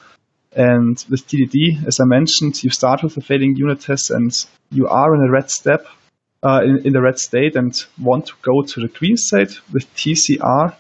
And 0.58 1.06
with 1.08 1.28
TDD, 1.28 1.86
as 1.86 2.00
I 2.00 2.06
mentioned, 2.06 2.64
you 2.64 2.72
start 2.72 3.04
with 3.04 3.16
a 3.16 3.22
failing 3.22 3.56
unit 3.56 3.82
test, 3.82 4.10
and 4.10 4.32
you 4.72 4.88
are 4.88 5.14
in 5.14 5.22
a 5.22 5.32
red 5.32 5.52
step, 5.52 5.86
uh, 6.42 6.62
in, 6.64 6.88
in 6.88 6.94
the 6.94 7.02
red 7.02 7.20
state, 7.20 7.56
and 7.56 7.72
want 8.02 8.26
to 8.26 8.34
go 8.42 8.64
to 8.64 8.82
the 8.82 8.88
green 8.88 9.18
state. 9.18 9.60
With 9.72 9.86
TCR, 9.94 10.76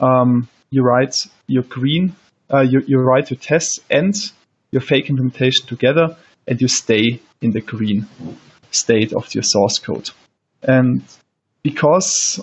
um, 0.00 0.48
you 0.68 0.82
write 0.82 1.16
your 1.46 1.62
green, 1.62 2.14
uh, 2.52 2.60
you, 2.60 2.82
you 2.86 2.98
write 2.98 3.30
your 3.30 3.38
tests 3.38 3.80
and 3.90 4.14
your 4.70 4.82
fake 4.82 5.08
implementation 5.08 5.66
together, 5.66 6.14
and 6.46 6.60
you 6.60 6.68
stay 6.68 7.18
in 7.40 7.52
the 7.52 7.62
green 7.62 8.06
state 8.70 9.14
of 9.14 9.34
your 9.34 9.44
source 9.44 9.78
code. 9.78 10.10
And 10.62 11.02
because 11.62 12.38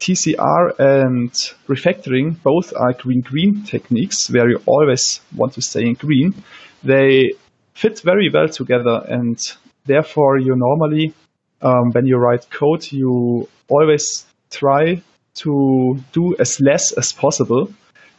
TCR 0.00 0.78
and 0.78 1.30
refactoring 1.68 2.42
both 2.42 2.72
are 2.74 2.94
green 2.94 3.20
green 3.20 3.64
techniques 3.64 4.30
where 4.30 4.48
you 4.48 4.60
always 4.66 5.20
want 5.36 5.52
to 5.54 5.62
stay 5.62 5.82
in 5.82 5.94
green, 5.94 6.34
they 6.82 7.32
fit 7.74 8.00
very 8.00 8.30
well 8.32 8.48
together. 8.48 9.04
And 9.06 9.38
therefore, 9.84 10.38
you 10.38 10.56
normally, 10.56 11.12
um, 11.60 11.92
when 11.92 12.06
you 12.06 12.16
write 12.16 12.50
code, 12.50 12.90
you 12.90 13.48
always 13.68 14.24
try 14.50 15.02
to 15.34 16.02
do 16.12 16.34
as 16.38 16.60
less 16.60 16.92
as 16.92 17.12
possible 17.12 17.72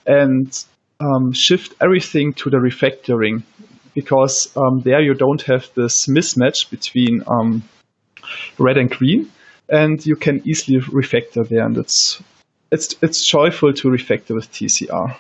and 0.06 0.66
um, 1.00 1.34
shift 1.34 1.74
everything 1.82 2.34
to 2.34 2.50
the 2.50 2.58
refactoring 2.58 3.44
because 3.94 4.56
um, 4.56 4.82
there 4.82 5.02
you 5.02 5.14
don't 5.14 5.42
have 5.44 5.70
this 5.76 6.08
mismatch 6.08 6.70
between 6.70 7.24
um, 7.28 7.64
red 8.58 8.78
and 8.78 8.90
green, 8.90 9.30
and 9.70 10.06
you 10.06 10.16
can 10.16 10.42
easily 10.46 10.80
refactor 10.80 11.48
there, 11.48 11.66
and 11.66 11.78
it's 11.78 12.22
it's 12.72 12.96
it's 13.02 13.26
joyful 13.26 13.74
to 13.74 13.88
refactor 13.90 14.36
with 14.36 14.52
TCR. 14.52 15.18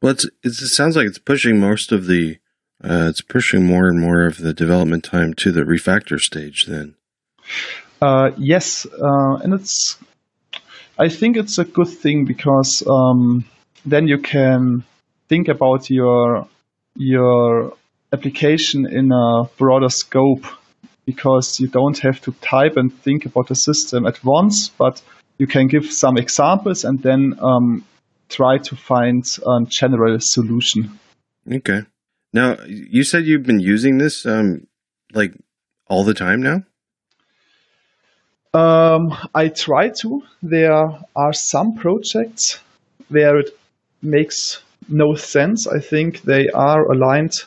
Well, 0.00 0.12
it's, 0.12 0.26
it 0.42 0.52
sounds 0.52 0.96
like 0.96 1.06
it's 1.06 1.18
pushing 1.18 1.60
most 1.60 1.92
of 1.92 2.06
the 2.06 2.38
uh, 2.82 3.06
it's 3.08 3.20
pushing 3.20 3.64
more 3.64 3.88
and 3.88 4.00
more 4.00 4.26
of 4.26 4.38
the 4.38 4.52
development 4.52 5.04
time 5.04 5.34
to 5.34 5.52
the 5.52 5.62
refactor 5.62 6.18
stage. 6.18 6.66
Then. 6.66 6.94
Uh, 8.00 8.30
yes, 8.36 8.86
uh, 8.86 9.36
and 9.42 9.54
it's 9.54 9.96
I 10.98 11.08
think 11.08 11.36
it's 11.36 11.58
a 11.58 11.64
good 11.64 11.88
thing 11.88 12.24
because 12.24 12.82
um, 12.88 13.44
then 13.86 14.08
you 14.08 14.18
can 14.18 14.84
think 15.28 15.48
about 15.48 15.88
your 15.88 16.48
your 16.96 17.74
application 18.12 18.86
in 18.86 19.10
a 19.12 19.44
broader 19.56 19.88
scope 19.88 20.44
because 21.04 21.58
you 21.60 21.68
don't 21.68 21.98
have 21.98 22.20
to 22.22 22.32
type 22.40 22.76
and 22.76 22.92
think 23.02 23.26
about 23.26 23.48
the 23.48 23.54
system 23.54 24.06
at 24.06 24.22
once, 24.24 24.68
but 24.68 25.02
you 25.38 25.46
can 25.46 25.66
give 25.66 25.92
some 25.92 26.16
examples 26.16 26.84
and 26.84 27.02
then 27.02 27.34
um, 27.40 27.84
try 28.28 28.58
to 28.58 28.76
find 28.76 29.24
a 29.46 29.60
general 29.68 30.18
solution. 30.20 30.98
Okay. 31.50 31.82
Now 32.32 32.56
you 32.66 33.04
said 33.04 33.26
you've 33.26 33.46
been 33.46 33.60
using 33.60 33.98
this 33.98 34.24
um, 34.26 34.66
like 35.12 35.34
all 35.88 36.04
the 36.04 36.14
time 36.14 36.42
now. 36.42 36.62
Um, 38.54 39.16
I 39.34 39.48
try 39.48 39.88
to. 40.00 40.22
There 40.42 40.98
are 41.16 41.32
some 41.32 41.74
projects 41.74 42.60
where 43.08 43.38
it 43.38 43.50
makes 44.02 44.62
no 44.88 45.14
sense. 45.14 45.66
I 45.66 45.80
think 45.80 46.22
they 46.22 46.48
are 46.48 46.90
aligned 46.90 47.44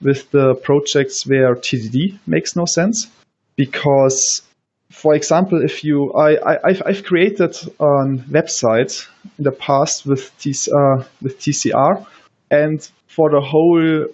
with 0.00 0.30
the 0.30 0.54
projects 0.54 1.26
where 1.26 1.54
TDD 1.54 2.18
makes 2.26 2.54
no 2.54 2.64
sense 2.64 3.08
because, 3.56 4.42
for 4.90 5.14
example, 5.14 5.62
if 5.62 5.84
you, 5.84 6.12
I, 6.12 6.36
I 6.64 6.72
have 6.72 6.82
I've 6.86 7.04
created 7.04 7.56
a 7.80 7.84
website 8.30 9.06
in 9.38 9.44
the 9.44 9.52
past 9.52 10.06
with 10.06 10.30
TC, 10.38 10.68
uh, 10.68 11.04
with 11.20 11.38
TCR, 11.38 12.06
and 12.50 12.88
for 13.08 13.30
the 13.30 13.40
whole 13.40 14.06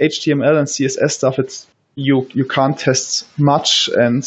HTML 0.00 0.58
and 0.58 0.66
CSS 0.66 1.12
stuff, 1.12 1.38
it's 1.38 1.66
you 1.94 2.28
you 2.32 2.44
can't 2.44 2.78
test 2.78 3.26
much, 3.38 3.88
and 3.92 4.24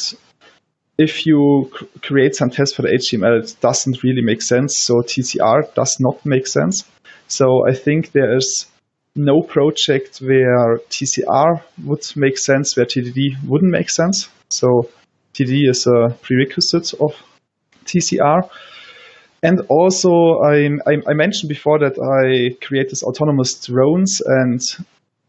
if 0.98 1.26
you 1.26 1.70
cr- 1.74 1.86
create 2.02 2.36
some 2.36 2.50
tests 2.50 2.76
for 2.76 2.84
the 2.84 2.90
HTML, 2.90 3.44
it 3.44 3.56
doesn't 3.60 4.04
really 4.04 4.22
make 4.22 4.42
sense. 4.42 4.80
So 4.80 5.02
TCR 5.02 5.74
does 5.74 5.98
not 6.00 6.26
make 6.26 6.48
sense. 6.48 6.86
So 7.28 7.68
I 7.68 7.74
think 7.74 8.12
there 8.12 8.36
is 8.38 8.68
no 9.16 9.42
project 9.42 10.20
where 10.20 10.80
TCR 10.90 11.62
would 11.84 12.04
make 12.16 12.38
sense, 12.38 12.76
where 12.76 12.86
TDD 12.86 13.44
wouldn't 13.48 13.72
make 13.72 13.90
sense. 13.90 14.30
So 14.50 14.90
TDD 15.34 15.70
is 15.70 15.88
a 15.88 16.16
prerequisite 16.22 16.94
of 17.00 17.16
TCR. 17.86 18.50
And 19.44 19.62
also, 19.70 20.40
I, 20.44 20.70
I, 20.88 21.14
mentioned 21.14 21.50
before 21.50 21.80
that 21.80 22.00
I 22.00 22.56
create 22.66 22.90
this 22.90 23.04
autonomous 23.04 23.60
drones, 23.66 24.22
and 24.26 24.62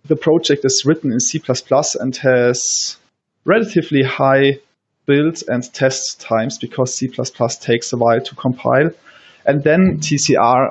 the 0.07 0.14
project 0.14 0.64
is 0.64 0.85
written 0.87 1.12
in 1.12 1.19
C++ 1.19 1.43
and 1.99 2.17
has 2.19 2.97
relatively 3.45 4.05
high 4.05 4.61
build 5.07 5.43
and 5.49 5.62
test 5.75 6.21
times 6.21 6.59
because 6.59 6.95
C++ 6.95 7.09
takes 7.09 7.93
a 7.93 7.97
while 7.97 8.21
to 8.21 8.35
compile. 8.37 8.91
And 9.47 9.64
then 9.64 9.99
TCR 9.99 10.71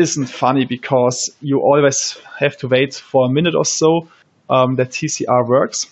isn't 0.00 0.26
funny 0.26 0.64
because 0.64 1.30
you 1.40 1.60
always 1.60 2.18
have 2.38 2.56
to 2.58 2.68
wait 2.68 2.94
for 2.94 3.26
a 3.26 3.30
minute 3.30 3.54
or 3.54 3.64
so 3.64 4.08
um, 4.48 4.76
that 4.76 4.90
TCR 4.90 5.46
works. 5.46 5.86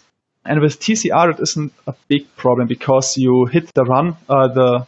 And 0.45 0.61
with 0.61 0.81
TCR, 0.81 1.35
it 1.35 1.41
isn't 1.41 1.73
a 1.87 1.95
big 2.09 2.35
problem 2.37 2.69
because 2.69 3.19
you 3.19 3.47
hit 3.51 3.73
the 3.75 3.85
run, 3.85 4.17
uh, 4.29 4.49
the 4.49 4.87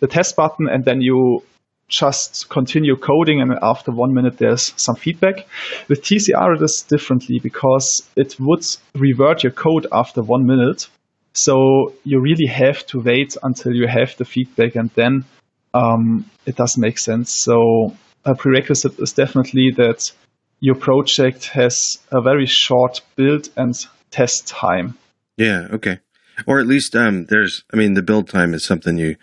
the 0.00 0.06
test 0.06 0.36
button, 0.36 0.68
and 0.68 0.84
then 0.84 1.00
you 1.00 1.42
just 1.88 2.48
continue 2.50 2.96
coding, 2.96 3.40
and 3.40 3.52
after 3.62 3.92
one 3.92 4.12
minute, 4.12 4.36
there's 4.36 4.74
some 4.76 4.96
feedback. 4.96 5.46
With 5.88 6.02
TCR, 6.02 6.56
it 6.56 6.62
is 6.62 6.84
differently 6.86 7.38
because 7.38 8.06
it 8.16 8.36
would 8.38 8.64
revert 8.94 9.42
your 9.42 9.52
code 9.52 9.86
after 9.92 10.22
one 10.22 10.46
minute. 10.46 10.88
So 11.32 11.94
you 12.04 12.20
really 12.20 12.46
have 12.46 12.84
to 12.86 13.00
wait 13.00 13.36
until 13.42 13.72
you 13.74 13.86
have 13.86 14.16
the 14.16 14.24
feedback, 14.24 14.74
and 14.74 14.90
then 14.90 15.24
um, 15.72 16.30
it 16.46 16.56
doesn't 16.56 16.80
make 16.80 16.98
sense. 16.98 17.42
So 17.42 17.96
a 18.24 18.34
prerequisite 18.34 18.98
is 18.98 19.12
definitely 19.12 19.70
that 19.72 20.12
your 20.60 20.74
project 20.74 21.46
has 21.46 21.98
a 22.10 22.20
very 22.20 22.46
short 22.46 23.00
build 23.16 23.48
and 23.56 23.74
test 24.10 24.46
time. 24.46 24.96
Yeah. 25.36 25.68
Okay. 25.72 25.98
Or 26.46 26.58
at 26.58 26.66
least 26.66 26.96
um, 26.96 27.26
there's. 27.26 27.64
I 27.72 27.76
mean, 27.76 27.94
the 27.94 28.02
build 28.02 28.28
time 28.28 28.54
is 28.54 28.64
something 28.64 28.98
you 28.98 29.16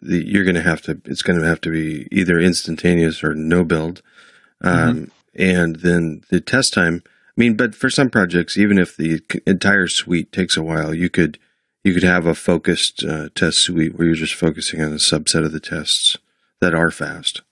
the, 0.00 0.24
you're 0.26 0.44
going 0.44 0.54
to 0.54 0.62
have 0.62 0.82
to. 0.82 1.00
It's 1.04 1.22
going 1.22 1.38
to 1.38 1.46
have 1.46 1.60
to 1.62 1.70
be 1.70 2.08
either 2.10 2.38
instantaneous 2.38 3.22
or 3.24 3.34
no 3.34 3.64
build. 3.64 4.02
Um, 4.62 5.10
And 5.38 5.76
then 5.76 6.22
the 6.30 6.40
test 6.40 6.74
time. 6.74 7.02
I 7.06 7.40
mean, 7.40 7.56
but 7.56 7.74
for 7.74 7.88
some 7.88 8.10
projects, 8.10 8.58
even 8.58 8.78
if 8.78 8.96
the 8.96 9.22
entire 9.46 9.86
suite 9.86 10.32
takes 10.32 10.56
a 10.56 10.62
while, 10.62 10.92
you 10.92 11.08
could 11.08 11.38
you 11.84 11.94
could 11.94 12.02
have 12.02 12.26
a 12.26 12.34
focused 12.34 13.04
uh, 13.04 13.28
test 13.34 13.58
suite 13.58 13.96
where 13.96 14.08
you're 14.08 14.16
just 14.16 14.34
focusing 14.34 14.82
on 14.82 14.92
a 14.92 14.96
subset 14.96 15.44
of 15.44 15.52
the 15.52 15.60
tests 15.60 16.16
that 16.60 16.74
are 16.74 16.90
fast. 16.90 17.42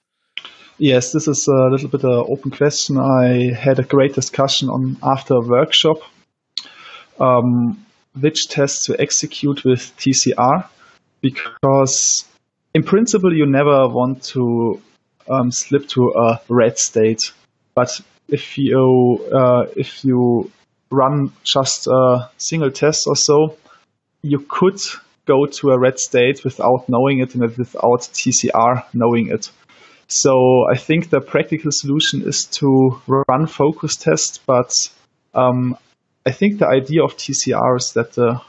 Yes, 0.78 1.12
this 1.12 1.26
is 1.26 1.48
a 1.48 1.70
little 1.70 1.88
bit 1.88 2.04
an 2.04 2.24
open 2.28 2.50
question. 2.50 2.98
I 2.98 3.54
had 3.54 3.78
a 3.78 3.82
great 3.82 4.14
discussion 4.14 4.68
on 4.68 4.98
after 5.02 5.34
a 5.34 5.40
workshop 5.40 5.98
um, 7.18 7.86
which 8.18 8.48
tests 8.48 8.84
to 8.86 9.00
execute 9.00 9.64
with 9.64 9.96
TCR 9.96 10.68
because 11.22 12.26
in 12.74 12.82
principle 12.82 13.34
you 13.34 13.46
never 13.46 13.88
want 13.88 14.22
to 14.24 14.82
um, 15.30 15.50
slip 15.50 15.88
to 15.88 16.12
a 16.14 16.40
red 16.50 16.78
state, 16.78 17.32
but 17.74 17.98
if 18.28 18.58
you 18.58 19.26
uh, 19.32 19.64
if 19.76 20.04
you 20.04 20.50
run 20.90 21.32
just 21.42 21.86
a 21.86 22.30
single 22.36 22.70
test 22.70 23.06
or 23.06 23.16
so, 23.16 23.56
you 24.20 24.40
could 24.40 24.80
go 25.24 25.46
to 25.46 25.70
a 25.70 25.78
red 25.78 25.98
state 25.98 26.44
without 26.44 26.88
knowing 26.88 27.20
it 27.20 27.34
and 27.34 27.56
without 27.56 28.00
TCR 28.12 28.84
knowing 28.92 29.30
it. 29.30 29.50
So 30.08 30.66
I 30.72 30.76
think 30.76 31.10
the 31.10 31.20
practical 31.20 31.70
solution 31.72 32.22
is 32.22 32.44
to 32.58 33.00
run 33.06 33.46
focus 33.46 33.96
tests, 33.96 34.38
but 34.38 34.70
um, 35.34 35.76
I 36.24 36.30
think 36.32 36.58
the 36.58 36.68
idea 36.68 37.02
of 37.02 37.16
TCR 37.16 37.76
is 37.76 37.92
that 37.94 38.12
the 38.12 38.40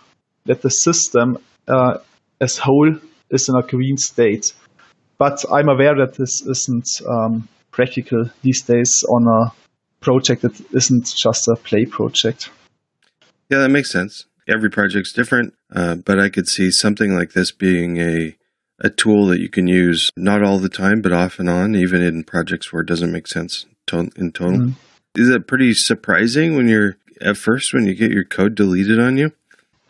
that 0.46 0.62
the 0.62 0.70
system 0.70 1.38
uh, 1.68 1.98
as 2.40 2.58
whole 2.58 2.96
is 3.30 3.50
in 3.50 3.56
a 3.56 3.62
green 3.62 3.98
state. 3.98 4.54
But 5.18 5.44
I'm 5.52 5.68
aware 5.68 5.96
that 5.96 6.16
this 6.16 6.42
isn't 6.46 6.88
um, 7.08 7.50
practical 7.72 8.30
these 8.44 8.62
days 8.62 9.04
on 9.10 9.28
a 9.28 9.52
project 10.00 10.44
that 10.44 10.60
isn't 10.74 11.14
just 11.16 11.48
a 11.48 11.56
play 11.56 11.86
project. 11.86 12.50
Yeah, 13.50 13.60
that 13.60 13.70
makes 13.70 13.92
sense. 13.92 14.26
Every 14.48 14.70
project's 14.70 15.12
different, 15.12 15.54
uh, 15.76 15.96
but 15.96 16.20
I 16.20 16.30
could 16.30 16.48
see 16.48 16.72
something 16.72 17.16
like 17.16 17.34
this 17.34 17.52
being 17.52 17.98
a 17.98 18.36
a 18.80 18.90
tool 18.90 19.28
that 19.28 19.40
you 19.40 19.50
can 19.50 19.68
use 19.68 20.12
not 20.16 20.44
all 20.44 20.60
the 20.60 20.70
time, 20.70 21.02
but 21.02 21.14
off 21.14 21.40
and 21.40 21.50
on, 21.50 21.76
even 21.76 22.02
in 22.02 22.24
projects 22.24 22.72
where 22.72 22.82
it 22.82 22.88
doesn't 22.88 23.12
make 23.12 23.28
sense 23.28 23.66
in 23.92 24.32
total. 24.32 24.60
Mm. 24.60 24.74
Is 25.16 25.30
it 25.30 25.48
pretty 25.48 25.74
surprising 25.74 26.56
when 26.56 26.68
you're 26.68 26.98
at 27.22 27.38
first 27.38 27.74
when 27.74 27.88
you 27.88 27.96
get 27.96 28.12
your 28.12 28.24
code 28.24 28.56
deleted 28.56 29.00
on 29.00 29.18
you? 29.18 29.32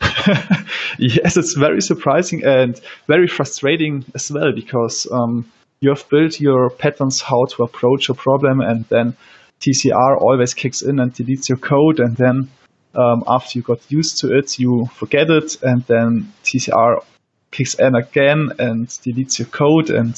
yes, 0.98 1.36
it's 1.36 1.54
very 1.54 1.82
surprising 1.82 2.44
and 2.44 2.80
very 3.06 3.26
frustrating 3.26 4.04
as 4.14 4.30
well 4.30 4.52
because 4.54 5.06
um, 5.10 5.50
you 5.80 5.90
have 5.90 6.08
built 6.08 6.40
your 6.40 6.70
patterns 6.70 7.20
how 7.20 7.44
to 7.46 7.64
approach 7.64 8.08
a 8.08 8.14
problem, 8.14 8.60
and 8.60 8.84
then 8.86 9.16
TCR 9.60 10.20
always 10.20 10.54
kicks 10.54 10.82
in 10.82 10.98
and 10.98 11.12
deletes 11.12 11.48
your 11.48 11.58
code, 11.58 12.00
and 12.00 12.16
then 12.16 12.48
um, 12.94 13.24
after 13.26 13.58
you 13.58 13.62
got 13.62 13.90
used 13.90 14.18
to 14.18 14.36
it, 14.36 14.58
you 14.58 14.86
forget 14.94 15.30
it, 15.30 15.62
and 15.62 15.84
then 15.84 16.32
TCR 16.44 17.02
kicks 17.50 17.74
in 17.74 17.94
again 17.94 18.52
and 18.58 18.88
deletes 18.88 19.38
your 19.38 19.48
code. 19.48 19.90
And 19.90 20.14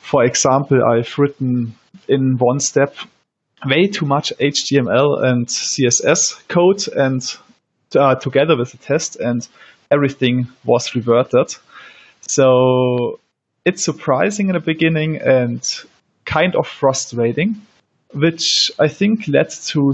for 0.00 0.24
example, 0.24 0.80
I've 0.84 1.18
written 1.18 1.74
in 2.08 2.36
one 2.38 2.60
step 2.60 2.96
way 3.66 3.86
too 3.86 4.06
much 4.06 4.32
HTML 4.38 5.24
and 5.24 5.46
CSS 5.46 6.46
code 6.48 6.86
and 6.88 7.22
uh, 7.96 8.14
together 8.14 8.56
with 8.56 8.72
the 8.72 8.78
test, 8.78 9.16
and 9.16 9.46
everything 9.90 10.48
was 10.64 10.94
reverted. 10.94 11.54
So 12.20 13.18
it's 13.64 13.84
surprising 13.84 14.48
in 14.48 14.54
the 14.54 14.60
beginning 14.60 15.16
and 15.16 15.62
kind 16.24 16.54
of 16.54 16.66
frustrating, 16.66 17.62
which 18.12 18.70
I 18.78 18.88
think 18.88 19.28
led 19.28 19.50
to 19.50 19.92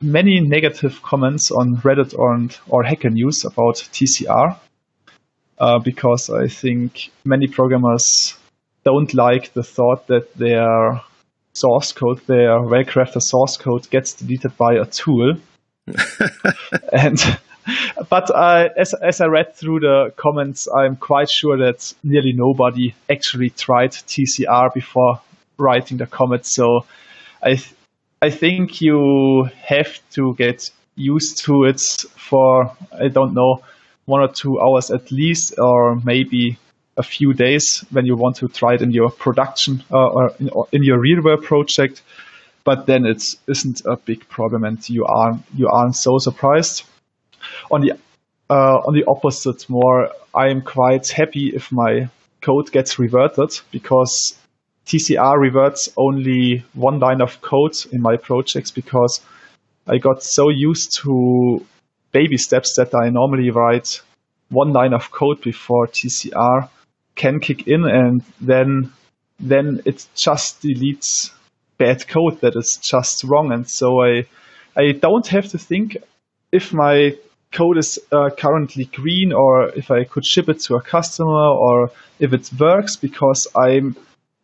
many 0.00 0.40
negative 0.40 1.00
comments 1.02 1.50
on 1.50 1.76
Reddit 1.76 2.18
or, 2.18 2.48
or 2.68 2.82
Hacker 2.82 3.10
News 3.10 3.44
about 3.44 3.76
TCR 3.76 4.58
uh, 5.62 5.78
because 5.78 6.28
I 6.28 6.48
think 6.48 7.10
many 7.24 7.46
programmers 7.46 8.34
don't 8.84 9.14
like 9.14 9.52
the 9.52 9.62
thought 9.62 10.08
that 10.08 10.34
their 10.36 11.00
source 11.52 11.92
code, 11.92 12.20
their 12.26 12.60
well-crafted 12.60 13.22
source 13.22 13.56
code, 13.56 13.88
gets 13.88 14.14
deleted 14.14 14.56
by 14.56 14.74
a 14.74 14.84
tool. 14.84 15.36
and 16.92 17.38
but 18.08 18.28
uh, 18.34 18.70
as 18.76 18.92
as 18.94 19.20
I 19.20 19.26
read 19.26 19.54
through 19.54 19.80
the 19.80 20.12
comments, 20.16 20.66
I'm 20.76 20.96
quite 20.96 21.30
sure 21.30 21.56
that 21.58 21.94
nearly 22.02 22.32
nobody 22.32 22.94
actually 23.08 23.50
tried 23.50 23.92
TCR 23.92 24.74
before 24.74 25.20
writing 25.58 25.98
the 25.98 26.06
comment. 26.06 26.44
So 26.44 26.86
I 27.40 27.54
th- 27.54 27.74
I 28.20 28.30
think 28.30 28.80
you 28.80 29.48
have 29.62 30.00
to 30.14 30.34
get 30.34 30.70
used 30.96 31.44
to 31.44 31.64
it 31.64 31.80
for 32.16 32.76
I 32.92 33.06
don't 33.08 33.34
know 33.34 33.62
one 34.06 34.20
or 34.20 34.28
two 34.28 34.60
hours 34.60 34.90
at 34.90 35.10
least, 35.10 35.58
or 35.58 35.96
maybe 36.04 36.58
a 36.96 37.02
few 37.02 37.32
days 37.32 37.84
when 37.90 38.04
you 38.04 38.16
want 38.16 38.36
to 38.36 38.48
try 38.48 38.74
it 38.74 38.82
in 38.82 38.90
your 38.90 39.10
production 39.10 39.82
uh, 39.90 40.08
or 40.08 40.32
in, 40.38 40.50
or 40.50 40.66
in 40.72 40.82
your 40.82 41.00
real 41.00 41.22
world 41.22 41.42
project. 41.42 42.02
But 42.64 42.86
then 42.86 43.06
it 43.06 43.22
isn't 43.48 43.82
a 43.86 43.96
big 43.96 44.28
problem, 44.28 44.64
and 44.64 44.88
you 44.88 45.04
aren't 45.04 45.42
you 45.54 45.68
aren't 45.68 45.96
so 45.96 46.18
surprised. 46.18 46.84
On 47.70 47.80
the 47.80 47.92
uh, 48.48 48.78
on 48.86 48.94
the 48.94 49.04
opposite, 49.08 49.68
more 49.68 50.10
I 50.34 50.48
am 50.48 50.62
quite 50.62 51.08
happy 51.08 51.52
if 51.54 51.72
my 51.72 52.08
code 52.40 52.70
gets 52.70 52.98
reverted 52.98 53.58
because 53.70 54.36
TCR 54.86 55.38
reverts 55.38 55.88
only 55.96 56.64
one 56.74 56.98
line 56.98 57.20
of 57.20 57.40
code 57.40 57.76
in 57.92 58.00
my 58.00 58.16
projects 58.16 58.70
because 58.70 59.20
I 59.86 59.98
got 59.98 60.22
so 60.22 60.48
used 60.48 60.96
to 61.02 61.64
baby 62.12 62.36
steps 62.36 62.76
that 62.76 62.94
I 62.94 63.10
normally 63.10 63.50
write 63.50 64.00
one 64.50 64.72
line 64.72 64.92
of 64.92 65.10
code 65.10 65.40
before 65.42 65.86
TCR 65.86 66.68
can 67.14 67.40
kick 67.40 67.66
in 67.66 67.84
and 67.84 68.22
then 68.40 68.92
then 69.40 69.80
it 69.84 70.06
just 70.14 70.62
deletes 70.62 71.32
bad 71.78 72.06
code 72.06 72.40
that 72.42 72.54
is 72.54 72.78
just 72.82 73.24
wrong 73.24 73.52
and 73.52 73.68
so 73.68 74.02
I 74.02 74.26
I 74.76 74.92
don't 74.92 75.26
have 75.26 75.48
to 75.48 75.58
think 75.58 75.96
if 76.52 76.72
my 76.72 77.16
code 77.52 77.78
is 77.78 77.98
uh, 78.10 78.30
currently 78.36 78.84
green 78.86 79.32
or 79.32 79.68
if 79.70 79.90
I 79.90 80.04
could 80.04 80.24
ship 80.24 80.48
it 80.48 80.60
to 80.60 80.76
a 80.76 80.82
customer 80.82 81.48
or 81.48 81.90
if 82.18 82.32
it 82.32 82.50
works 82.58 82.96
because 82.96 83.46
I'm 83.54 83.96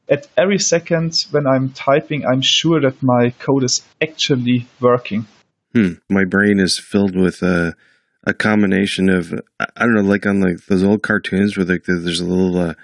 at 0.09 0.27
every 0.37 0.59
second 0.59 1.15
when 1.31 1.47
I'm 1.47 1.71
typing 1.71 2.27
I'm 2.27 2.43
sure 2.43 2.81
that 2.81 3.03
my 3.03 3.31
code 3.39 3.65
is 3.65 3.83
actually 4.03 4.67
working. 4.81 5.27
Hmm. 5.75 5.95
My 6.09 6.25
brain 6.25 6.61
is 6.61 6.79
filled 6.79 7.17
with 7.17 7.43
a 7.43 7.77
a 8.25 8.35
combination 8.35 9.09
of 9.09 9.33
I 9.59 9.85
don't 9.85 9.95
know, 9.95 10.03
like 10.03 10.27
on 10.27 10.41
like 10.41 10.67
those 10.67 10.85
old 10.85 11.03
cartoons 11.03 11.57
where 11.57 11.67
like 11.67 11.85
there's 11.85 12.21
a 12.21 12.27
little 12.27 12.59
uh, 12.59 12.75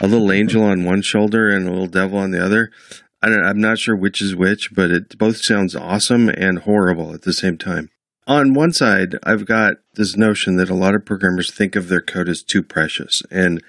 a 0.00 0.06
little 0.06 0.32
angel 0.32 0.62
on 0.62 0.84
one 0.84 1.02
shoulder 1.02 1.50
and 1.50 1.66
a 1.66 1.70
little 1.70 1.86
devil 1.86 2.18
on 2.18 2.30
the 2.30 2.44
other. 2.44 2.70
I 3.22 3.28
don't, 3.28 3.44
I'm 3.44 3.60
not 3.60 3.78
sure 3.78 3.96
which 3.96 4.22
is 4.22 4.36
which, 4.36 4.74
but 4.74 4.90
it 4.90 5.18
both 5.18 5.38
sounds 5.38 5.74
awesome 5.74 6.28
and 6.28 6.60
horrible 6.60 7.12
at 7.14 7.22
the 7.22 7.32
same 7.32 7.58
time. 7.58 7.90
On 8.26 8.54
one 8.54 8.72
side, 8.72 9.16
I've 9.22 9.46
got 9.46 9.76
this 9.94 10.16
notion 10.16 10.56
that 10.56 10.70
a 10.70 10.74
lot 10.74 10.94
of 10.94 11.04
programmers 11.04 11.52
think 11.52 11.76
of 11.76 11.88
their 11.88 12.00
code 12.00 12.28
as 12.28 12.42
too 12.42 12.62
precious, 12.62 13.22
and 13.30 13.62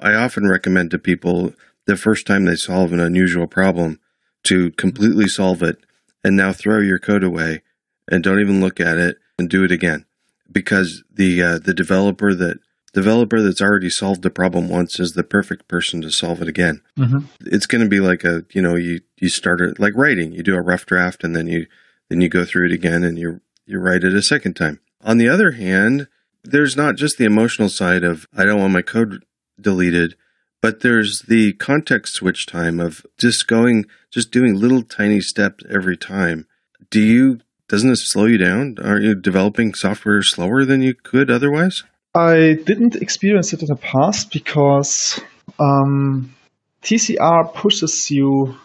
I 0.00 0.14
often 0.14 0.48
recommend 0.48 0.90
to 0.92 0.98
people 0.98 1.54
the 1.86 1.96
first 1.96 2.26
time 2.26 2.44
they 2.44 2.56
solve 2.56 2.92
an 2.92 3.00
unusual 3.00 3.46
problem 3.46 4.00
to 4.44 4.70
completely 4.72 5.26
solve 5.26 5.62
it 5.62 5.78
and 6.22 6.36
now 6.36 6.52
throw 6.52 6.80
your 6.80 6.98
code 6.98 7.24
away 7.24 7.62
and 8.08 8.22
don't 8.22 8.40
even 8.40 8.60
look 8.60 8.80
at 8.80 8.98
it 8.98 9.18
and 9.38 9.48
do 9.48 9.64
it 9.64 9.70
again 9.70 10.04
because 10.50 11.04
the 11.12 11.42
uh, 11.42 11.58
the 11.58 11.74
developer 11.74 12.34
that 12.34 12.58
developer 12.92 13.42
that's 13.42 13.60
already 13.60 13.90
solved 13.90 14.22
the 14.22 14.30
problem 14.30 14.68
once 14.68 14.98
is 14.98 15.12
the 15.12 15.22
perfect 15.22 15.68
person 15.68 16.00
to 16.02 16.10
solve 16.10 16.42
it 16.42 16.48
again. 16.48 16.80
Mm-hmm. 16.98 17.18
It's 17.46 17.66
going 17.66 17.82
to 17.82 17.88
be 17.88 18.00
like 18.00 18.24
a 18.24 18.44
you 18.52 18.62
know 18.62 18.76
you 18.76 19.00
you 19.18 19.28
start 19.28 19.60
it 19.60 19.78
like 19.78 19.94
writing. 19.94 20.32
You 20.32 20.42
do 20.42 20.56
a 20.56 20.62
rough 20.62 20.86
draft 20.86 21.24
and 21.24 21.34
then 21.36 21.46
you 21.46 21.66
then 22.08 22.20
you 22.20 22.28
go 22.28 22.44
through 22.44 22.66
it 22.66 22.72
again 22.72 23.04
and 23.04 23.18
you 23.18 23.40
you 23.66 23.78
write 23.78 24.04
it 24.04 24.14
a 24.14 24.22
second 24.22 24.54
time. 24.54 24.80
On 25.02 25.18
the 25.18 25.28
other 25.28 25.52
hand, 25.52 26.08
there's 26.42 26.76
not 26.76 26.96
just 26.96 27.18
the 27.18 27.24
emotional 27.24 27.68
side 27.68 28.04
of 28.04 28.26
I 28.36 28.44
don't 28.44 28.60
want 28.60 28.72
my 28.72 28.82
code 28.82 29.24
deleted, 29.60 30.16
but 30.60 30.80
there's 30.80 31.22
the 31.22 31.52
context 31.54 32.14
switch 32.14 32.46
time 32.46 32.80
of 32.80 33.04
just 33.18 33.46
going 33.46 33.84
just 34.10 34.30
doing 34.30 34.54
little 34.54 34.82
tiny 34.82 35.20
steps 35.20 35.64
every 35.70 35.96
time. 35.96 36.46
Do 36.90 37.00
you 37.00 37.40
doesn't 37.68 37.90
it 37.90 37.96
slow 37.96 38.24
you 38.24 38.38
down? 38.38 38.76
Aren't 38.82 39.04
you 39.04 39.14
developing 39.14 39.74
software 39.74 40.22
slower 40.22 40.64
than 40.64 40.82
you 40.82 40.94
could 40.94 41.30
otherwise? 41.30 41.84
I 42.14 42.56
didn't 42.64 42.96
experience 42.96 43.52
it 43.52 43.60
in 43.60 43.68
the 43.68 43.76
past 43.76 44.32
because 44.32 45.20
um, 45.60 46.34
TCR 46.82 47.52
pushes 47.54 48.10
you 48.10 48.56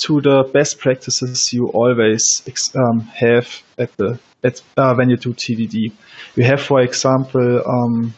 to 0.00 0.20
the 0.20 0.48
best 0.52 0.78
practices 0.78 1.52
you 1.52 1.68
always 1.68 2.42
um, 2.74 3.00
have 3.00 3.62
at 3.78 3.96
the 3.96 4.18
at 4.42 4.62
uh, 4.76 4.94
when 4.94 5.10
you 5.10 5.16
do 5.16 5.32
TDD. 5.32 5.92
You 6.36 6.44
have, 6.44 6.60
for 6.60 6.80
example, 6.80 7.62
um, 7.66 8.14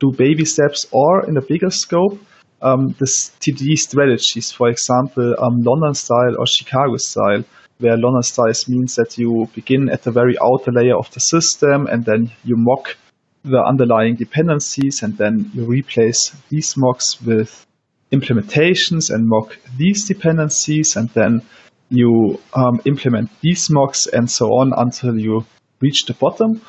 do 0.00 0.12
baby 0.12 0.44
steps, 0.44 0.86
or 0.92 1.26
in 1.28 1.36
a 1.36 1.42
bigger 1.42 1.70
scope, 1.70 2.18
um, 2.62 2.94
this 2.98 3.30
TDD 3.40 3.76
strategies. 3.76 4.52
For 4.52 4.68
example, 4.68 5.34
um, 5.38 5.60
London 5.60 5.94
style 5.94 6.36
or 6.38 6.46
Chicago 6.46 6.96
style 6.96 7.44
where 7.78 7.96
London 7.96 8.22
style 8.22 8.52
means 8.68 8.94
that 8.94 9.18
you 9.18 9.48
begin 9.54 9.88
at 9.90 10.02
the 10.02 10.10
very 10.10 10.36
outer 10.42 10.72
layer 10.72 10.96
of 10.96 11.10
the 11.12 11.20
system 11.20 11.86
and 11.86 12.04
then 12.04 12.30
you 12.44 12.56
mock 12.56 12.96
the 13.44 13.62
underlying 13.62 14.16
dependencies 14.16 15.02
and 15.02 15.16
then 15.18 15.50
you 15.54 15.64
replace 15.64 16.34
these 16.48 16.74
mocks 16.76 17.20
with 17.22 17.66
implementations 18.12 19.10
and 19.10 19.28
mock 19.28 19.56
these 19.76 20.06
dependencies 20.06 20.96
and 20.96 21.08
then 21.10 21.42
you 21.88 22.40
um, 22.54 22.80
implement 22.84 23.30
these 23.40 23.68
mocks 23.70 24.06
and 24.06 24.30
so 24.30 24.46
on 24.46 24.72
until 24.76 25.18
you 25.18 25.44
reach 25.80 26.06
the 26.06 26.14
bottom 26.14 26.60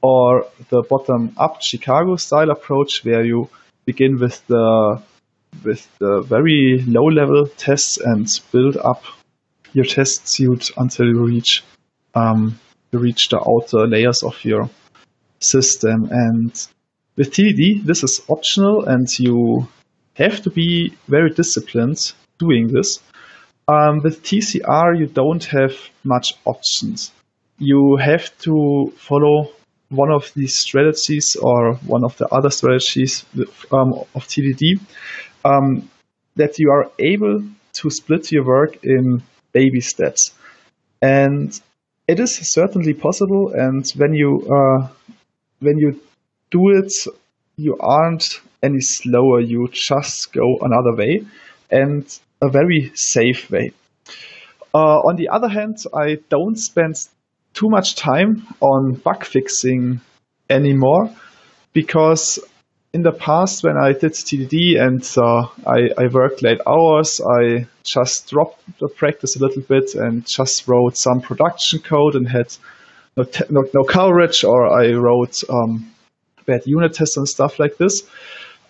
or 0.00 0.46
the 0.70 0.82
bottom 0.88 1.32
up 1.36 1.62
Chicago 1.62 2.16
style 2.16 2.50
approach 2.50 3.04
where 3.04 3.24
you 3.24 3.48
begin 3.84 4.18
with 4.18 4.46
the 4.46 5.02
with 5.64 5.86
the 5.98 6.22
very 6.22 6.82
low 6.86 7.04
level 7.04 7.46
tests 7.46 7.98
and 7.98 8.26
build 8.52 8.76
up 8.76 9.02
your 9.72 9.84
test 9.84 10.28
suite 10.28 10.70
until 10.76 11.06
you 11.06 11.24
reach 11.24 11.62
um, 12.14 12.58
you 12.92 12.98
reach 12.98 13.28
the 13.30 13.40
outer 13.40 13.86
layers 13.86 14.22
of 14.22 14.44
your 14.44 14.68
system. 15.40 16.08
And 16.10 16.52
with 17.16 17.32
TDD, 17.32 17.84
this 17.84 18.02
is 18.02 18.20
optional, 18.28 18.84
and 18.84 19.06
you 19.18 19.66
have 20.14 20.42
to 20.42 20.50
be 20.50 20.94
very 21.08 21.30
disciplined 21.30 21.98
doing 22.38 22.68
this. 22.68 23.00
Um, 23.68 24.00
with 24.02 24.22
TCR, 24.22 24.98
you 24.98 25.06
don't 25.06 25.44
have 25.44 25.72
much 26.04 26.34
options. 26.44 27.12
You 27.58 27.96
have 27.96 28.36
to 28.38 28.92
follow 28.96 29.52
one 29.88 30.10
of 30.10 30.32
these 30.34 30.58
strategies 30.58 31.36
or 31.36 31.74
one 31.86 32.04
of 32.04 32.16
the 32.18 32.26
other 32.28 32.50
strategies 32.50 33.24
um, 33.70 33.92
of 34.14 34.26
TDD 34.26 34.80
um, 35.44 35.88
that 36.36 36.58
you 36.58 36.70
are 36.70 36.90
able 36.98 37.44
to 37.74 37.90
split 37.90 38.32
your 38.32 38.44
work 38.44 38.84
in 38.84 39.22
baby 39.52 39.80
steps. 39.80 40.32
And 41.00 41.58
it 42.08 42.20
is 42.20 42.34
certainly 42.52 42.94
possible. 42.94 43.52
And 43.54 43.88
when 43.96 44.14
you 44.14 44.46
uh, 44.50 44.88
when 45.60 45.78
you 45.78 46.00
do 46.50 46.70
it, 46.70 46.92
you 47.56 47.76
aren't 47.78 48.40
any 48.62 48.80
slower. 48.80 49.40
You 49.40 49.68
just 49.72 50.32
go 50.32 50.58
another 50.60 50.94
way, 50.94 51.24
and 51.70 52.04
a 52.40 52.48
very 52.48 52.92
safe 52.94 53.50
way. 53.50 53.72
Uh, 54.74 55.00
on 55.08 55.16
the 55.16 55.28
other 55.28 55.48
hand, 55.48 55.76
I 55.94 56.18
don't 56.28 56.56
spend 56.56 56.96
too 57.54 57.68
much 57.68 57.94
time 57.96 58.46
on 58.60 58.94
bug 58.94 59.24
fixing 59.24 60.00
anymore 60.48 61.10
because 61.72 62.38
in 62.92 63.02
the 63.02 63.12
past 63.12 63.64
when 63.64 63.76
I 63.76 63.92
did 63.92 64.12
TDD 64.12 64.78
and 64.78 65.02
uh, 65.16 65.48
I, 65.66 65.90
I, 65.96 66.08
worked 66.08 66.42
late 66.42 66.60
hours, 66.66 67.20
I 67.20 67.66
just 67.84 68.28
dropped 68.28 68.60
the 68.78 68.88
practice 68.88 69.34
a 69.36 69.38
little 69.38 69.62
bit 69.62 69.94
and 69.94 70.26
just 70.26 70.68
wrote 70.68 70.96
some 70.98 71.22
production 71.22 71.78
code 71.78 72.16
and 72.16 72.28
had 72.28 72.54
no, 73.16 73.24
te- 73.24 73.44
no, 73.48 73.64
no, 73.72 73.84
coverage, 73.84 74.44
or 74.44 74.66
I 74.66 74.92
wrote 74.92 75.42
um, 75.48 75.90
bad 76.44 76.66
unit 76.66 76.94
tests 76.94 77.16
and 77.16 77.26
stuff 77.26 77.58
like 77.58 77.78
this. 77.78 78.02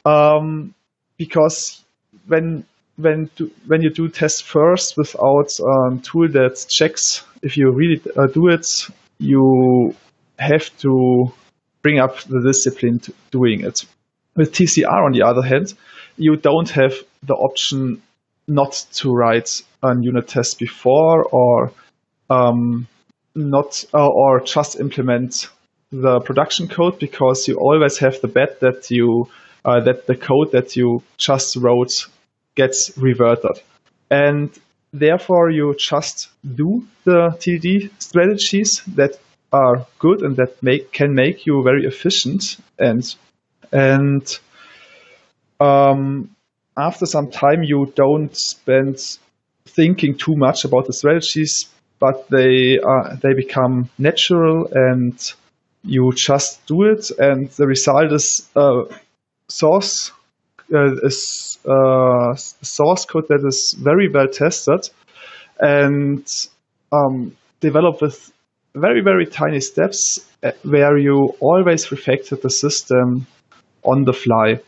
Um, 0.04 0.74
because 1.16 1.82
when 2.26 2.64
when 2.96 3.30
do, 3.37 3.50
when 3.66 3.82
you 3.82 3.90
do 3.90 4.08
tests 4.08 4.40
first 4.40 4.96
without 4.96 5.58
a 5.58 5.64
um, 5.64 6.00
tool 6.00 6.28
that 6.28 6.64
checks 6.68 7.24
if 7.42 7.56
you 7.56 7.72
really 7.72 8.00
uh, 8.16 8.26
do 8.26 8.48
it, 8.48 8.66
you 9.18 9.94
have 10.38 10.76
to 10.78 11.32
bring 11.82 11.98
up 11.98 12.20
the 12.22 12.40
discipline 12.44 13.00
to 13.00 13.14
doing 13.30 13.64
it. 13.64 13.85
With 14.35 14.53
TCR, 14.53 15.05
on 15.05 15.12
the 15.12 15.23
other 15.23 15.42
hand, 15.42 15.75
you 16.16 16.37
don't 16.37 16.71
have 16.71 16.95
the 17.23 17.35
option 17.35 18.03
not 18.49 18.85
to 18.92 19.12
write 19.12 19.62
a 19.83 19.95
unit 20.01 20.29
test 20.29 20.59
before 20.59 21.25
or 21.25 21.73
um, 22.31 22.87
not 23.35 23.85
uh, 23.95 24.09
or 24.09 24.40
just 24.40 24.81
implement 24.81 25.49
the 25.90 26.21
production 26.21 26.68
code 26.68 26.99
because 26.99 27.47
you 27.49 27.57
always 27.57 27.99
have 27.99 28.21
the 28.21 28.29
bet 28.29 28.61
that 28.61 28.90
you 28.90 29.29
uh, 29.64 29.81
that 29.81 30.07
the 30.07 30.16
code 30.16 30.53
that 30.53 30.77
you 30.77 31.03
just 31.18 31.57
wrote 31.57 31.92
gets 32.55 32.92
reverted, 32.97 33.61
and 34.11 34.51
therefore 34.92 35.51
you 35.51 35.75
just 35.79 36.31
do 36.42 36.85
the 37.05 37.31
TDD 37.38 37.90
strategies 37.99 38.83
that 38.97 39.18
are 39.53 39.87
good 39.99 40.23
and 40.23 40.37
that 40.37 40.62
make 40.62 40.92
can 40.92 41.14
make 41.14 41.47
you 41.47 41.62
very 41.62 41.85
efficient 41.85 42.57
and 42.79 43.14
and 43.72 44.38
um, 45.61 46.30
after 46.76 47.06
some 47.06 47.30
time 47.30 47.62
you 47.62 47.92
don't 47.94 48.37
spend 48.37 48.98
thinking 49.66 50.16
too 50.16 50.37
much 50.37 50.64
about 50.64 50.87
the 50.87 50.92
strategies 50.92 51.68
but 52.02 52.28
they 52.30 52.78
are 52.82 53.16
they 53.22 53.32
become 53.32 53.88
natural 53.96 54.68
and 54.72 55.35
you 55.85 56.12
just 56.14 56.64
do 56.66 56.82
it. 56.82 57.11
And 57.18 57.48
the 57.50 57.66
result 57.66 58.12
is 58.12 58.48
a 58.56 58.85
source 59.48 60.12
uh, 60.74 60.96
is 61.02 61.58
uh, 61.64 62.35
source 62.35 63.04
code 63.04 63.26
that 63.28 63.44
is 63.46 63.76
very 63.78 64.08
well 64.08 64.28
tested 64.28 64.88
and 65.61 66.26
um, 66.92 67.37
developed 67.61 68.00
with 68.02 68.32
very 68.74 69.02
very 69.02 69.26
tiny 69.26 69.61
steps 69.61 70.18
uh, 70.42 70.52
where 70.62 70.96
you 70.96 71.35
always 71.40 71.87
refactor 71.87 72.40
the 72.40 72.50
system 72.50 73.26
on 73.83 74.05
the 74.05 74.12
fly. 74.12 74.61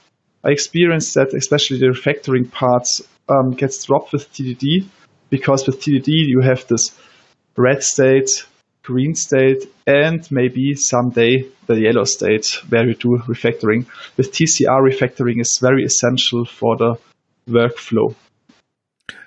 I 0.42 0.50
experienced 0.50 1.14
that 1.14 1.34
especially 1.34 1.78
the 1.78 1.86
refactoring 1.86 2.50
parts 2.50 3.02
um, 3.28 3.52
gets 3.52 3.84
dropped 3.84 4.12
with 4.12 4.32
TDD 4.32 4.86
because 5.30 5.66
with 5.66 5.80
TDD 5.80 6.08
you 6.08 6.40
have 6.40 6.66
this 6.66 6.96
red 7.56 7.82
state, 7.82 8.30
green 8.82 9.14
state, 9.14 9.64
and 9.86 10.30
maybe 10.30 10.74
someday 10.74 11.46
the 11.66 11.80
yellow 11.80 12.04
state 12.04 12.58
where 12.68 12.86
you 12.86 12.94
do 12.94 13.18
refactoring. 13.26 13.86
With 14.16 14.32
TCR, 14.32 14.80
refactoring 14.80 15.40
is 15.40 15.58
very 15.60 15.84
essential 15.84 16.44
for 16.44 16.76
the 16.76 16.94
workflow. 17.48 18.14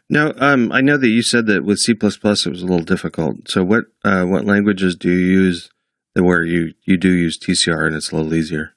Now, 0.10 0.32
um, 0.38 0.72
I 0.72 0.82
know 0.82 0.98
that 0.98 1.10
you 1.10 1.22
said 1.22 1.48
that 1.48 1.66
with 1.66 1.80
C++ 1.80 1.92
it 1.92 2.02
was 2.02 2.44
a 2.44 2.66
little 2.66 2.80
difficult. 2.80 3.50
So, 3.50 3.64
what 3.64 3.86
uh, 4.06 4.24
what 4.24 4.46
languages 4.46 4.96
do 4.96 5.10
you 5.10 5.26
use 5.26 5.70
where 6.16 6.44
you, 6.44 6.74
you 6.86 6.98
do 6.98 7.14
use 7.14 7.38
TCR 7.38 7.88
and 7.88 7.96
it's 7.96 8.12
a 8.12 8.16
little 8.16 8.34
easier? 8.34 8.74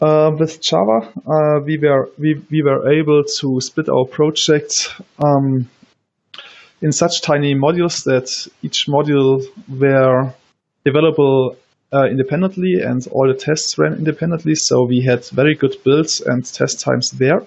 Uh, 0.00 0.30
with 0.38 0.60
Java, 0.60 1.12
uh, 1.26 1.60
we 1.64 1.76
were 1.76 2.08
we, 2.18 2.40
we 2.50 2.62
were 2.62 2.92
able 2.92 3.24
to 3.40 3.60
split 3.60 3.88
our 3.88 4.04
project 4.04 4.94
um, 5.18 5.68
in 6.80 6.92
such 6.92 7.20
tiny 7.20 7.54
modules 7.56 8.04
that 8.04 8.28
each 8.62 8.86
module 8.86 9.44
were 9.68 10.32
developable 10.86 11.56
uh, 11.92 12.04
independently 12.04 12.80
and 12.80 13.08
all 13.08 13.26
the 13.26 13.34
tests 13.34 13.76
ran 13.76 13.94
independently. 13.94 14.54
So 14.54 14.84
we 14.84 15.00
had 15.00 15.24
very 15.30 15.56
good 15.56 15.74
builds 15.84 16.20
and 16.20 16.44
test 16.44 16.78
times 16.78 17.10
there. 17.10 17.44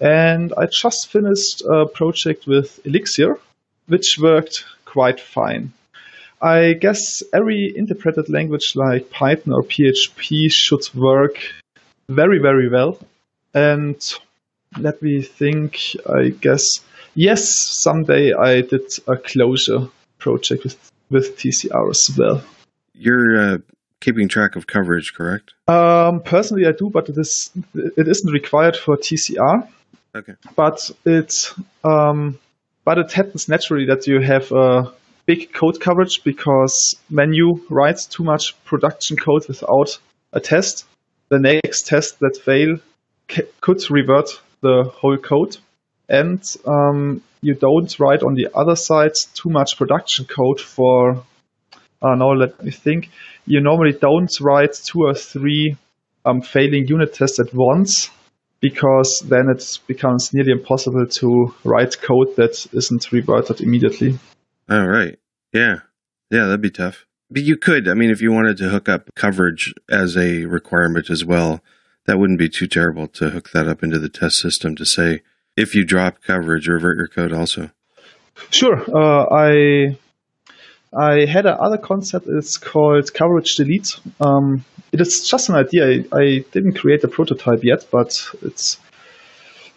And 0.00 0.52
I 0.56 0.66
just 0.66 1.12
finished 1.12 1.62
a 1.62 1.86
project 1.86 2.48
with 2.48 2.84
Elixir, 2.84 3.38
which 3.86 4.18
worked 4.20 4.64
quite 4.84 5.20
fine. 5.20 5.72
I 6.42 6.72
guess 6.72 7.22
every 7.32 7.72
interpreted 7.76 8.28
language 8.28 8.72
like 8.74 9.10
Python 9.10 9.52
or 9.52 9.62
PHP 9.62 10.50
should 10.50 10.92
work 10.92 11.38
very, 12.08 12.38
very 12.38 12.68
well. 12.68 12.98
And 13.54 13.96
let 14.78 15.00
me 15.02 15.22
think, 15.22 15.96
I 16.06 16.30
guess, 16.30 16.80
yes, 17.14 17.48
someday 17.58 18.32
I 18.32 18.62
did 18.62 18.86
a 19.06 19.16
Clojure 19.16 19.90
project 20.18 20.64
with, 20.64 20.92
with 21.10 21.36
TCR 21.36 21.90
as 21.90 22.10
well. 22.16 22.42
You're 22.94 23.38
uh, 23.38 23.58
keeping 24.00 24.28
track 24.28 24.56
of 24.56 24.66
coverage, 24.66 25.14
correct? 25.14 25.54
Um, 25.68 26.20
personally, 26.20 26.66
I 26.66 26.72
do, 26.72 26.90
but 26.90 27.08
it 27.08 27.18
is 27.18 27.50
it 27.74 28.08
isn't 28.08 28.32
required 28.32 28.76
for 28.76 28.96
TCR. 28.96 29.68
Okay. 30.14 30.34
But 30.54 30.90
it's 31.04 31.54
um, 31.82 32.38
but 32.84 32.98
it 32.98 33.12
happens 33.12 33.48
naturally 33.48 33.86
that 33.86 34.06
you 34.06 34.20
have 34.20 34.52
a 34.52 34.92
big 35.26 35.52
code 35.52 35.80
coverage 35.80 36.22
because 36.22 36.94
when 37.08 37.32
you 37.32 37.64
write 37.70 37.98
too 38.10 38.24
much 38.24 38.54
production 38.64 39.16
code 39.16 39.48
without 39.48 39.98
a 40.32 40.40
test, 40.40 40.84
the 41.34 41.40
next 41.40 41.86
test 41.86 42.20
that 42.20 42.36
fail 42.36 42.76
could 43.60 43.90
revert 43.90 44.28
the 44.60 44.84
whole 44.84 45.16
code. 45.16 45.56
And 46.08 46.42
um, 46.66 47.22
you 47.40 47.54
don't 47.54 47.98
write 47.98 48.22
on 48.22 48.34
the 48.34 48.48
other 48.54 48.76
side 48.76 49.14
too 49.34 49.50
much 49.50 49.76
production 49.76 50.26
code 50.26 50.60
for, 50.60 51.24
uh, 52.02 52.14
now 52.14 52.32
let 52.32 52.62
me 52.62 52.70
think, 52.70 53.10
you 53.46 53.60
normally 53.60 53.92
don't 53.92 54.30
write 54.40 54.74
two 54.74 55.00
or 55.00 55.14
three 55.14 55.76
um, 56.24 56.40
failing 56.40 56.86
unit 56.86 57.14
tests 57.14 57.40
at 57.40 57.52
once 57.52 58.10
because 58.60 59.22
then 59.24 59.48
it 59.50 59.78
becomes 59.86 60.32
nearly 60.32 60.52
impossible 60.52 61.06
to 61.06 61.54
write 61.64 62.00
code 62.00 62.36
that 62.36 62.66
isn't 62.72 63.12
reverted 63.12 63.60
immediately. 63.60 64.18
All 64.70 64.86
right. 64.86 65.18
Yeah. 65.52 65.80
Yeah, 66.30 66.46
that'd 66.46 66.60
be 66.60 66.70
tough. 66.70 67.06
But 67.30 67.42
you 67.42 67.56
could, 67.56 67.88
I 67.88 67.94
mean, 67.94 68.10
if 68.10 68.20
you 68.20 68.32
wanted 68.32 68.56
to 68.58 68.68
hook 68.68 68.88
up 68.88 69.14
coverage 69.14 69.74
as 69.88 70.16
a 70.16 70.44
requirement 70.44 71.10
as 71.10 71.24
well, 71.24 71.60
that 72.06 72.18
wouldn't 72.18 72.38
be 72.38 72.48
too 72.48 72.66
terrible 72.66 73.08
to 73.08 73.30
hook 73.30 73.50
that 73.52 73.66
up 73.66 73.82
into 73.82 73.98
the 73.98 74.08
test 74.08 74.36
system 74.36 74.76
to 74.76 74.84
say, 74.84 75.22
if 75.56 75.74
you 75.74 75.84
drop 75.84 76.22
coverage, 76.22 76.68
revert 76.68 76.96
your 76.96 77.08
code 77.08 77.32
also. 77.32 77.70
Sure. 78.50 78.82
Uh, 78.94 79.26
I 79.30 79.96
I 80.96 81.26
had 81.26 81.46
another 81.46 81.78
concept. 81.78 82.26
It's 82.28 82.56
called 82.56 83.12
coverage 83.14 83.56
delete. 83.56 83.98
Um, 84.20 84.64
it 84.92 85.00
is 85.00 85.26
just 85.28 85.48
an 85.48 85.56
idea. 85.56 86.04
I, 86.12 86.16
I, 86.16 86.44
didn't 86.52 86.74
create 86.74 87.02
a 87.02 87.08
prototype 87.08 87.64
yet, 87.64 87.86
but 87.90 88.12
it's 88.42 88.78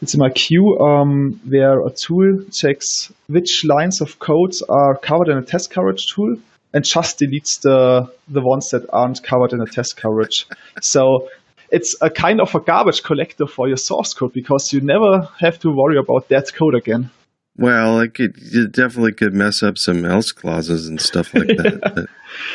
it's 0.02 0.14
in 0.14 0.20
my 0.20 0.30
queue 0.30 0.78
um, 0.80 1.40
where 1.48 1.86
a 1.86 1.92
tool 1.92 2.44
checks 2.52 3.12
which 3.28 3.66
lines 3.66 4.00
of 4.02 4.20
code 4.20 4.54
are 4.70 4.96
covered 4.98 5.30
in 5.30 5.38
a 5.38 5.42
test 5.42 5.72
coverage 5.72 6.08
tool 6.14 6.36
and 6.78 6.86
just 6.86 7.20
deletes 7.20 7.62
the 7.62 8.08
the 8.28 8.40
ones 8.40 8.70
that 8.70 8.86
aren't 8.94 9.24
covered 9.24 9.52
in 9.52 9.58
the 9.58 9.66
test 9.66 9.98
coverage. 9.98 10.46
so 10.80 11.28
it's 11.72 11.96
a 12.02 12.10
kind 12.10 12.40
of 12.40 12.54
a 12.54 12.60
garbage 12.60 13.02
collector 13.02 13.48
for 13.48 13.68
your 13.68 13.78
source 13.78 14.14
code 14.14 14.32
because 14.32 14.72
you 14.72 14.80
never 14.80 15.28
have 15.40 15.58
to 15.60 15.70
worry 15.70 15.98
about 15.98 16.30
that 16.30 16.54
code 16.54 16.76
again. 16.76 17.10
Well, 17.58 18.00
it, 18.02 18.14
could, 18.14 18.36
it 18.38 18.72
definitely 18.72 19.14
could 19.14 19.34
mess 19.34 19.64
up 19.64 19.80
some 19.80 20.06
else 20.06 20.32
clauses 20.32 20.88
and 20.88 21.02
stuff 21.02 21.34
like 21.34 21.48
that. 21.48 22.08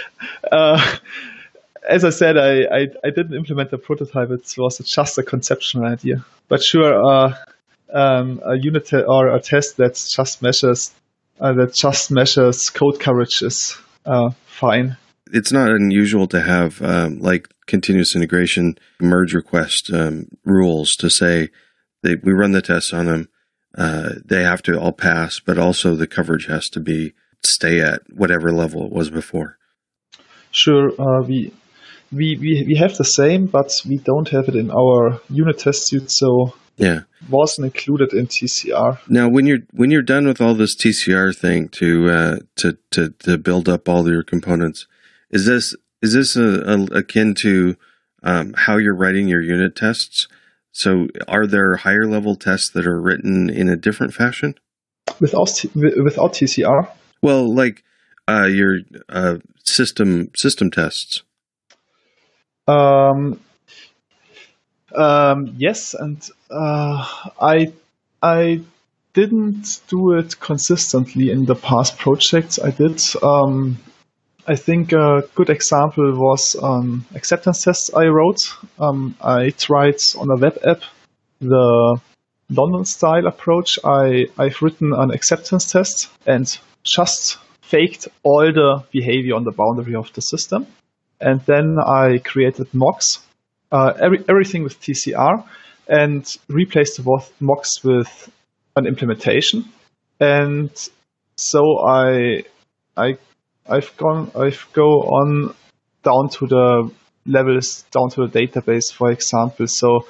uh, 0.52 0.96
as 1.87 2.04
I 2.04 2.11
said, 2.11 2.38
I, 2.38 2.61
I, 2.61 2.80
I, 3.04 3.11
didn't 3.11 3.35
implement 3.35 3.72
the 3.72 3.78
prototype. 3.78 4.30
It 4.30 4.54
was 4.56 4.78
just 4.78 5.18
a 5.18 5.24
conceptual 5.24 5.85
idea. 5.85 6.24
But 6.48 6.62
sure, 6.62 6.94
uh, 7.04 7.35
um, 7.92 8.40
a 8.46 8.56
unit 8.56 8.92
or 8.92 9.35
a 9.35 9.40
test 9.40 9.78
that 9.78 9.94
just 9.94 10.40
measures 10.40 10.92
uh, 11.40 11.52
that 11.54 11.74
just 11.74 12.12
measures 12.12 12.70
code 12.70 13.00
coverage 13.00 13.42
is 13.42 13.76
uh, 14.05 14.31
fine. 14.47 14.97
It's 15.33 15.53
not 15.53 15.71
unusual 15.71 16.27
to 16.29 16.41
have 16.41 16.83
um, 16.83 17.19
like 17.21 17.49
continuous 17.67 18.15
integration 18.15 18.77
merge 19.01 19.35
request 19.35 19.91
um, 19.93 20.27
rules 20.45 20.95
to 20.97 21.09
say 21.09 21.49
that 22.03 22.23
we 22.23 22.33
run 22.33 22.53
the 22.53 22.61
tests 22.61 22.93
on 22.93 23.07
them 23.07 23.29
uh, 23.77 24.11
they 24.25 24.43
have 24.43 24.62
to 24.62 24.79
all 24.79 24.93
pass, 24.93 25.41
but 25.41 25.59
also 25.59 25.95
the 25.95 26.07
coverage 26.07 26.47
has 26.47 26.69
to 26.71 26.81
be 26.81 27.15
stay 27.45 27.81
at 27.81 28.03
whatever 28.12 28.53
level 28.53 28.87
it 28.87 28.93
was 28.93 29.11
before. 29.11 29.59
Sure, 30.51 30.91
uh, 31.01 31.23
we, 31.23 31.53
we 32.12 32.37
we 32.38 32.65
we 32.69 32.77
have 32.79 32.97
the 32.97 33.05
same, 33.05 33.47
but 33.47 33.73
we 33.88 33.97
don't 33.97 34.29
have 34.29 34.49
it 34.49 34.57
in 34.57 34.71
our 34.71 35.21
unit 35.31 35.59
test 35.59 35.87
suite, 35.87 36.11
so 36.11 36.55
yeah, 36.76 37.00
wasn't 37.28 37.66
included 37.66 38.12
in 38.12 38.26
TCR. 38.26 38.98
Now, 39.08 39.28
when 39.28 39.46
you're 39.46 39.61
when 39.72 39.90
you're 39.90 40.02
done 40.02 40.26
with 40.26 40.40
all 40.40 40.54
this 40.54 40.76
TCR 40.76 41.37
thing 41.37 41.68
to 41.70 42.11
uh, 42.11 42.37
to 42.56 42.78
to 42.92 43.11
to 43.20 43.38
build 43.38 43.68
up 43.68 43.88
all 43.88 44.08
your 44.08 44.22
components, 44.22 44.87
is 45.30 45.46
this 45.46 45.74
is 46.00 46.14
this 46.14 46.37
a, 46.37 46.42
a, 46.42 46.98
akin 46.98 47.35
to 47.37 47.76
um, 48.22 48.54
how 48.56 48.76
you're 48.76 48.94
writing 48.94 49.28
your 49.28 49.42
unit 49.42 49.76
tests? 49.76 50.28
So, 50.72 51.08
are 51.28 51.46
there 51.46 51.76
higher 51.76 52.06
level 52.06 52.35
tests 52.35 52.70
that 52.70 52.87
are 52.87 53.00
written 53.00 53.50
in 53.50 53.68
a 53.68 53.76
different 53.76 54.14
fashion? 54.14 54.54
Without 55.20 55.50
without 55.74 56.32
TCR? 56.32 56.88
Well, 57.20 57.52
like 57.54 57.85
uh, 58.28 58.46
your 58.46 58.78
uh, 59.08 59.38
system 59.64 60.30
system 60.35 60.70
tests. 60.70 61.22
Um, 62.66 63.40
um, 64.94 65.55
yes, 65.57 65.94
and 65.94 66.20
uh, 66.50 67.07
I 67.40 67.72
I 68.22 68.61
didn't 69.14 69.81
do 69.88 70.12
it 70.12 70.40
consistently 70.40 71.31
in 71.31 71.44
the 71.44 71.55
past 71.55 71.98
projects. 71.98 72.59
I 72.59 72.70
did. 72.70 73.02
Um, 73.22 73.78
I 74.46 74.57
think 74.57 74.92
a 74.92 75.22
good 75.37 75.50
example 75.50 76.12
was 76.16 76.57
um, 76.61 77.07
acceptance 77.14 77.62
tests 77.62 77.94
I 77.94 78.07
wrote. 78.07 78.40
Um, 78.78 79.14
I 79.20 79.50
tried 79.50 80.00
on 80.18 80.31
a 80.31 80.37
web 80.37 80.59
app 80.66 80.83
the 81.42 82.00
London 82.50 82.85
style 82.85 83.26
approach. 83.26 83.78
I, 83.85 84.26
I've 84.38 84.62
written 84.62 84.92
an 84.92 85.11
acceptance 85.11 85.70
test 85.70 86.09
and 86.26 86.46
just 86.85 87.38
faked 87.61 88.09
all 88.22 88.52
the 88.52 88.85
behavior 88.92 89.35
on 89.35 89.44
the 89.44 89.52
boundary 89.52 89.94
of 89.94 90.12
the 90.12 90.22
system. 90.22 90.66
And 91.20 91.40
then 91.46 91.78
I 91.78 92.18
created 92.18 92.72
mocks, 92.74 93.20
uh, 93.72 93.92
every, 94.00 94.24
everything 94.28 94.62
with 94.62 94.80
TCR, 94.80 95.44
and 95.88 96.24
replaced 96.48 96.96
the 96.96 97.24
mocks 97.40 97.82
with 97.82 98.30
an 98.76 98.87
implementation. 98.87 99.64
And 100.20 100.70
so 101.37 101.61
I 101.85 102.44
I 102.96 103.16
I've 103.68 103.96
gone, 103.96 104.30
I've 104.37 104.66
go 104.72 105.02
on 105.02 105.54
down 106.02 106.28
to 106.30 106.46
the 106.46 106.90
levels, 107.26 107.85
down 107.90 108.11
to 108.11 108.26
the 108.26 108.40
database, 108.40 108.92
for 108.92 109.11
example. 109.11 109.66
So 109.66 110.06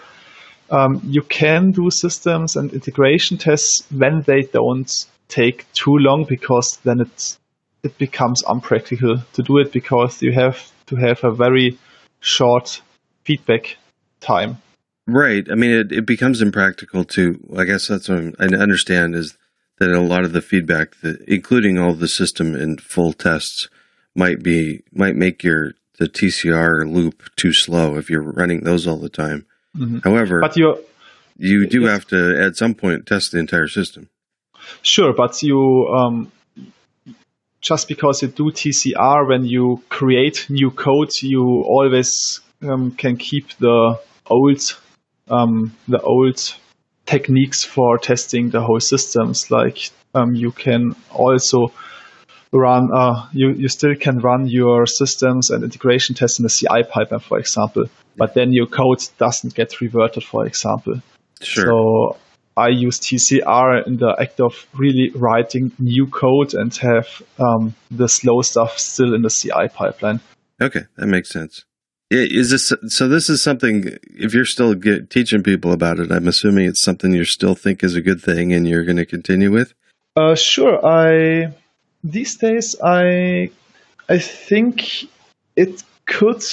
um, 0.70 1.00
you 1.04 1.22
can 1.22 1.70
do 1.70 1.90
systems 1.90 2.56
and 2.56 2.72
integration 2.72 3.36
tests 3.36 3.86
when 3.90 4.22
they 4.22 4.42
don't 4.42 4.90
take 5.28 5.70
too 5.72 5.96
long 5.96 6.24
because 6.28 6.78
then 6.84 7.00
it 7.00 7.38
it 7.82 7.98
becomes 7.98 8.42
unpractical 8.46 9.16
to 9.32 9.42
do 9.42 9.58
it 9.58 9.72
because 9.72 10.22
you 10.22 10.32
have 10.32 10.70
to 10.86 10.96
have 10.96 11.24
a 11.24 11.34
very 11.34 11.78
short 12.20 12.80
feedback 13.24 13.76
time. 14.20 14.60
Right. 15.06 15.46
I 15.50 15.54
mean, 15.54 15.70
it, 15.70 15.92
it 15.92 16.06
becomes 16.06 16.40
impractical 16.40 17.04
to. 17.06 17.38
I 17.56 17.64
guess 17.64 17.88
that's 17.88 18.08
what 18.08 18.34
I 18.38 18.44
understand 18.44 19.14
is 19.14 19.36
that 19.78 19.90
a 19.90 20.00
lot 20.00 20.24
of 20.24 20.32
the 20.32 20.40
feedback, 20.40 21.00
that, 21.00 21.20
including 21.22 21.78
all 21.78 21.92
the 21.92 22.08
system 22.08 22.54
and 22.54 22.80
full 22.80 23.12
tests, 23.12 23.68
might 24.14 24.42
be 24.42 24.82
might 24.92 25.16
make 25.16 25.42
your 25.42 25.72
the 25.98 26.08
TCR 26.08 26.90
loop 26.90 27.22
too 27.36 27.52
slow 27.52 27.96
if 27.96 28.08
you're 28.10 28.22
running 28.22 28.60
those 28.60 28.86
all 28.86 28.98
the 28.98 29.08
time. 29.08 29.46
Mm-hmm. 29.76 29.98
However, 29.98 30.40
but 30.40 30.56
you 30.56 30.78
you 31.36 31.66
do 31.66 31.82
yes. 31.82 31.90
have 31.90 32.06
to 32.08 32.40
at 32.40 32.56
some 32.56 32.74
point 32.74 33.06
test 33.06 33.32
the 33.32 33.38
entire 33.38 33.68
system. 33.68 34.08
Sure, 34.82 35.12
but 35.12 35.42
you 35.42 35.88
um, 35.88 36.30
just 37.60 37.88
because 37.88 38.22
you 38.22 38.28
do 38.28 38.50
TCR 38.50 39.28
when 39.28 39.44
you 39.44 39.82
create 39.88 40.46
new 40.48 40.70
code, 40.70 41.10
you 41.22 41.62
always 41.66 42.40
um, 42.62 42.92
can 42.92 43.16
keep 43.16 43.48
the 43.58 43.98
old 44.26 44.60
um, 45.28 45.76
the 45.88 46.00
old 46.00 46.54
techniques 47.06 47.64
for 47.64 47.98
testing 47.98 48.50
the 48.50 48.60
whole 48.60 48.80
systems. 48.80 49.50
Like 49.50 49.90
um, 50.14 50.34
you 50.34 50.52
can 50.52 50.94
also 51.10 51.72
run, 52.52 52.90
uh, 52.94 53.26
you, 53.32 53.52
you 53.56 53.68
still 53.68 53.94
can 53.94 54.18
run 54.18 54.46
your 54.46 54.86
systems 54.86 55.50
and 55.50 55.64
integration 55.64 56.14
tests 56.14 56.38
in 56.38 56.44
the 56.44 56.50
CI 56.50 56.82
pipeline, 56.88 57.20
for 57.20 57.38
example, 57.38 57.84
but 58.16 58.34
then 58.34 58.52
your 58.52 58.66
code 58.66 59.02
doesn't 59.18 59.54
get 59.54 59.80
reverted, 59.80 60.24
for 60.24 60.46
example. 60.46 60.94
Sure. 61.40 61.64
So 61.64 62.16
I 62.56 62.68
use 62.68 63.00
TCR 63.00 63.86
in 63.86 63.96
the 63.96 64.14
act 64.20 64.40
of 64.40 64.66
really 64.74 65.10
writing 65.14 65.72
new 65.78 66.06
code 66.06 66.54
and 66.54 66.74
have 66.76 67.22
um, 67.38 67.74
the 67.90 68.08
slow 68.08 68.42
stuff 68.42 68.78
still 68.78 69.14
in 69.14 69.22
the 69.22 69.30
CI 69.30 69.68
pipeline. 69.74 70.20
Okay, 70.60 70.82
that 70.96 71.06
makes 71.06 71.30
sense. 71.30 71.64
Is 72.12 72.50
this 72.50 72.72
so? 72.88 73.08
This 73.08 73.30
is 73.30 73.42
something. 73.42 73.96
If 74.14 74.34
you're 74.34 74.44
still 74.44 74.74
get, 74.74 75.08
teaching 75.08 75.42
people 75.42 75.72
about 75.72 75.98
it, 75.98 76.12
I'm 76.12 76.28
assuming 76.28 76.66
it's 76.66 76.82
something 76.82 77.12
you 77.12 77.24
still 77.24 77.54
think 77.54 77.82
is 77.82 77.94
a 77.94 78.02
good 78.02 78.20
thing, 78.20 78.52
and 78.52 78.68
you're 78.68 78.84
going 78.84 78.98
to 78.98 79.06
continue 79.06 79.50
with. 79.50 79.72
Uh, 80.14 80.34
sure. 80.34 80.84
I 80.84 81.54
these 82.04 82.36
days 82.36 82.76
I 82.84 83.50
I 84.08 84.18
think 84.18 85.06
it 85.56 85.82
could 86.04 86.44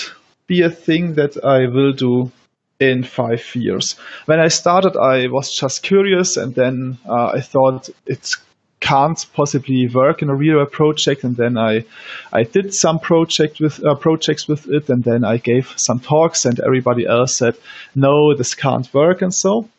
be 0.47 0.61
a 0.61 0.69
thing 0.69 1.15
that 1.15 1.43
I 1.43 1.67
will 1.67 1.91
do 1.91 2.31
in 2.79 3.03
five 3.03 3.53
years. 3.53 3.97
When 4.25 4.39
I 4.39 4.47
started, 4.47 4.95
I 4.95 5.27
was 5.27 5.53
just 5.53 5.83
curious, 5.83 6.37
and 6.37 6.55
then 6.55 6.97
uh, 7.05 7.31
I 7.33 7.41
thought 7.41 7.89
it's 8.05 8.37
can't 8.79 9.25
possibly 9.33 9.87
work 9.87 10.21
in 10.21 10.29
a 10.29 10.35
real 10.35 10.65
project. 10.65 11.23
And 11.23 11.35
then 11.35 11.57
I, 11.57 11.85
I 12.31 12.43
did 12.43 12.73
some 12.73 12.99
project 12.99 13.59
with 13.59 13.83
uh, 13.83 13.95
projects 13.95 14.47
with 14.47 14.67
it, 14.67 14.89
and 14.89 15.03
then 15.03 15.23
I 15.23 15.37
gave 15.37 15.73
some 15.77 15.99
talks, 15.99 16.45
and 16.45 16.59
everybody 16.59 17.05
else 17.05 17.35
said, 17.35 17.55
"No, 17.95 18.35
this 18.35 18.55
can't 18.55 18.91
work," 18.93 19.21
and 19.21 19.33
so. 19.33 19.69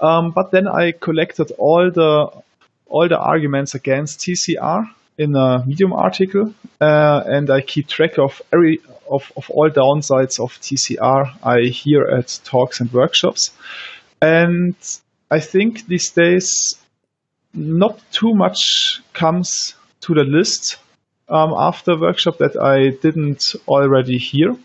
Um, 0.00 0.32
but 0.32 0.50
then 0.50 0.68
I 0.68 0.92
collected 0.92 1.52
all 1.58 1.90
the 1.90 2.30
all 2.86 3.08
the 3.08 3.18
arguments 3.18 3.74
against 3.74 4.20
TCR 4.20 4.84
in 5.18 5.34
a 5.34 5.64
Medium 5.66 5.92
article, 5.92 6.54
uh, 6.80 7.22
and 7.26 7.50
I 7.50 7.60
keep 7.60 7.88
track 7.88 8.18
of 8.18 8.40
every 8.52 8.80
of, 9.10 9.32
of 9.36 9.50
all 9.50 9.70
downsides 9.70 10.38
of 10.40 10.52
TCR 10.60 11.32
I 11.42 11.68
hear 11.68 12.02
at 12.02 12.40
talks 12.44 12.80
and 12.80 12.92
workshops. 12.92 13.50
And 14.20 14.74
I 15.30 15.40
think 15.40 15.86
these 15.86 16.10
days 16.10 16.74
not 17.58 18.00
too 18.12 18.34
much 18.34 19.00
comes 19.12 19.74
to 20.00 20.14
the 20.14 20.24
list 20.24 20.76
um, 21.28 21.52
after 21.56 21.98
workshop 21.98 22.38
that 22.38 22.56
I 22.56 22.90
didn't 23.02 23.54
already 23.66 24.18
hear. 24.18 24.56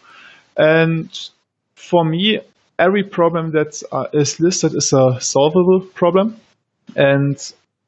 And 0.56 1.10
for 1.76 2.06
me, 2.06 2.40
every 2.80 3.04
problem 3.04 3.52
that 3.52 3.82
uh, 3.92 4.08
is 4.14 4.40
listed 4.40 4.76
is 4.76 4.94
a 4.94 5.20
solvable 5.20 5.82
problem. 5.82 6.38
And 6.96 7.38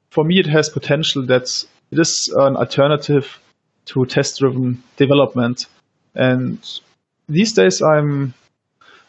for 0.10 0.24
me, 0.24 0.40
it 0.40 0.48
has 0.48 0.70
potential 0.70 1.26
that 1.28 1.64
it 1.92 2.00
is 2.00 2.34
an 2.36 2.56
alternative 2.56 3.40
to 3.86 4.06
test-driven 4.06 4.84
development. 4.98 5.68
And 6.16 6.60
these 7.30 7.54
days, 7.54 7.82
I'm 7.82 8.34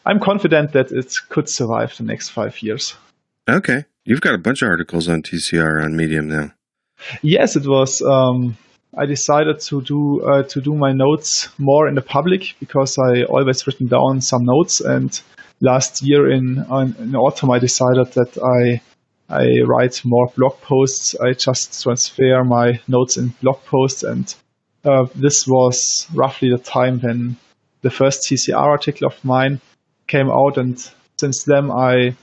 I'm 0.05 0.19
confident 0.19 0.71
that 0.73 0.91
it 0.91 1.13
could 1.29 1.49
survive 1.49 1.97
the 1.97 2.03
next 2.03 2.29
five 2.29 2.61
years. 2.61 2.95
Okay. 3.49 3.85
You've 4.07 4.21
got 4.21 4.35
a 4.35 4.37
bunch 4.37 4.61
of 4.61 4.69
articles 4.69 5.09
on 5.09 5.21
TCR 5.21 5.83
on 5.83 5.97
Medium 5.97 6.29
now. 6.29 6.53
Yes, 7.21 7.57
it 7.57 7.67
was. 7.67 8.01
Um, 8.01 8.57
I 8.97 9.05
decided 9.05 9.59
to 9.59 9.81
do 9.81 10.21
uh, 10.21 10.43
to 10.43 10.61
do 10.61 10.73
my 10.75 10.93
notes 10.93 11.49
more 11.57 11.89
in 11.89 11.95
the 11.95 12.01
public 12.01 12.55
because 12.61 12.97
I 12.97 13.23
always 13.23 13.67
written 13.67 13.87
down 13.87 14.21
some 14.21 14.45
notes. 14.45 14.79
And 14.79 15.11
last 15.59 16.01
year 16.03 16.31
in 16.31 16.65
in 17.01 17.15
autumn, 17.17 17.51
I 17.51 17.59
decided 17.59 18.13
that 18.13 18.37
I 18.37 18.81
I 19.29 19.59
write 19.65 20.01
more 20.05 20.27
blog 20.37 20.61
posts. 20.61 21.13
I 21.19 21.33
just 21.33 21.83
transfer 21.83 22.45
my 22.45 22.79
notes 22.87 23.17
in 23.17 23.33
blog 23.41 23.59
posts, 23.65 24.03
and 24.03 24.33
uh, 24.85 25.07
this 25.15 25.45
was 25.45 26.07
roughly 26.13 26.49
the 26.49 26.63
time 26.63 27.01
when 27.01 27.35
the 27.81 27.89
first 27.89 28.21
TCR 28.23 28.55
article 28.55 29.07
of 29.07 29.25
mine 29.25 29.59
came 30.07 30.31
out. 30.31 30.57
And 30.57 30.79
since 31.17 31.43
then, 31.43 31.69
I 31.71 32.15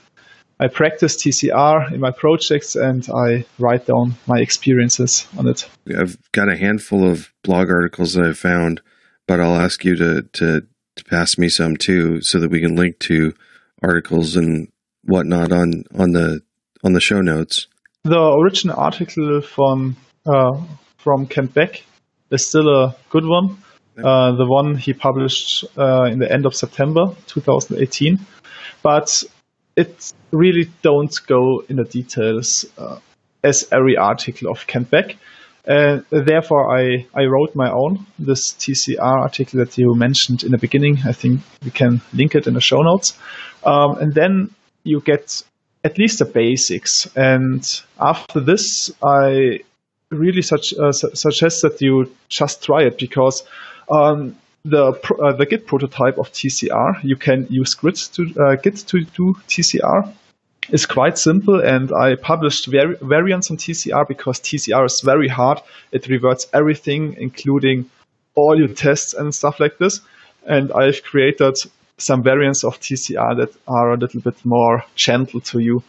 I 0.59 0.67
practice 0.67 1.17
TCR 1.17 1.91
in 1.91 1.99
my 1.99 2.11
projects 2.11 2.75
and 2.75 3.07
I 3.09 3.45
write 3.59 3.87
down 3.87 4.15
my 4.25 4.39
experiences 4.39 5.27
on 5.37 5.47
it. 5.47 5.67
I've 5.95 6.17
got 6.31 6.49
a 6.49 6.57
handful 6.57 7.09
of 7.09 7.33
blog 7.43 7.69
articles 7.69 8.13
that 8.13 8.25
I've 8.25 8.37
found, 8.37 8.81
but 9.27 9.39
I'll 9.39 9.55
ask 9.55 9.83
you 9.83 9.95
to, 9.97 10.21
to, 10.21 10.61
to 10.95 11.03
pass 11.05 11.37
me 11.37 11.49
some 11.49 11.75
too 11.75 12.21
so 12.21 12.39
that 12.39 12.49
we 12.49 12.61
can 12.61 12.75
link 12.75 12.99
to 12.99 13.33
articles 13.83 14.35
and 14.35 14.69
whatnot 15.03 15.51
on, 15.51 15.83
on 15.97 16.11
the 16.11 16.41
on 16.85 16.93
the 16.93 17.01
show 17.01 17.19
notes. 17.19 17.67
The 18.03 18.37
original 18.39 18.77
article 18.77 19.41
from 19.41 19.97
uh, 20.25 20.61
from 20.97 21.25
Kent 21.25 21.53
Beck 21.53 21.83
is 22.29 22.47
still 22.47 22.69
a 22.69 22.95
good 23.09 23.25
one. 23.25 23.57
Uh, 23.97 24.35
the 24.35 24.45
one 24.45 24.75
he 24.75 24.93
published 24.93 25.65
uh, 25.77 26.03
in 26.03 26.19
the 26.19 26.31
end 26.31 26.45
of 26.45 26.53
September 26.53 27.15
2018. 27.27 28.19
But 28.83 29.23
it 29.75 30.13
really 30.31 30.69
don't 30.81 31.15
go 31.27 31.63
in 31.69 31.77
the 31.77 31.83
details 31.83 32.65
uh, 32.77 32.99
as 33.43 33.67
every 33.71 33.97
article 33.97 34.49
of 34.49 34.67
Kent 34.67 34.89
Beck. 34.89 35.17
Uh, 35.67 36.01
therefore, 36.11 36.77
I, 36.77 37.07
I 37.13 37.25
wrote 37.25 37.55
my 37.55 37.71
own, 37.71 38.05
this 38.19 38.53
TCR 38.53 38.99
article 38.99 39.59
that 39.59 39.77
you 39.77 39.95
mentioned 39.95 40.43
in 40.43 40.51
the 40.51 40.57
beginning. 40.57 40.99
I 41.05 41.11
think 41.11 41.41
we 41.63 41.71
can 41.71 42.01
link 42.13 42.35
it 42.35 42.47
in 42.47 42.53
the 42.53 42.61
show 42.61 42.81
notes. 42.81 43.17
Um, 43.63 43.97
and 43.97 44.13
then 44.13 44.51
you 44.83 45.01
get 45.01 45.43
at 45.83 45.97
least 45.97 46.19
the 46.19 46.25
basics. 46.25 47.09
And 47.15 47.63
after 47.99 48.39
this, 48.39 48.91
I 49.03 49.61
really 50.11 50.43
such, 50.43 50.73
uh, 50.73 50.91
su- 50.91 51.15
suggest 51.15 51.63
that 51.63 51.81
you 51.81 52.11
just 52.29 52.63
try 52.63 52.83
it 52.83 52.99
because 52.99 53.43
um, 53.89 54.35
the 54.65 54.99
uh, 55.21 55.33
the 55.33 55.45
Git 55.45 55.67
prototype 55.67 56.17
of 56.17 56.31
TCR. 56.31 57.03
You 57.03 57.15
can 57.15 57.47
use 57.49 57.75
Git 57.75 57.95
to 58.13 58.23
uh, 58.39 58.55
Git 58.55 58.77
to 58.87 59.05
do 59.05 59.35
TCR. 59.47 60.11
It's 60.69 60.87
quite 60.87 61.19
simple, 61.19 61.59
and 61.59 61.91
I 61.93 62.15
published 62.15 62.65
vari- 62.65 62.97
variants 62.99 63.51
on 63.51 63.57
TCR 63.57 64.07
because 64.07 64.39
TCR 64.39 64.85
is 64.85 65.01
very 65.05 65.27
hard. 65.27 65.61
It 65.91 66.07
reverts 66.07 66.47
everything, 66.51 67.15
including 67.19 67.91
all 68.33 68.57
your 68.57 68.69
tests 68.69 69.13
and 69.13 69.33
stuff 69.33 69.59
like 69.59 69.77
this. 69.77 70.01
And 70.47 70.71
I've 70.71 71.03
created 71.03 71.55
some 71.99 72.23
variants 72.23 72.63
of 72.63 72.79
TCR 72.79 73.37
that 73.37 73.55
are 73.67 73.93
a 73.93 73.97
little 73.97 74.21
bit 74.21 74.43
more 74.43 74.83
gentle 74.95 75.41
to 75.41 75.59
you, 75.59 75.83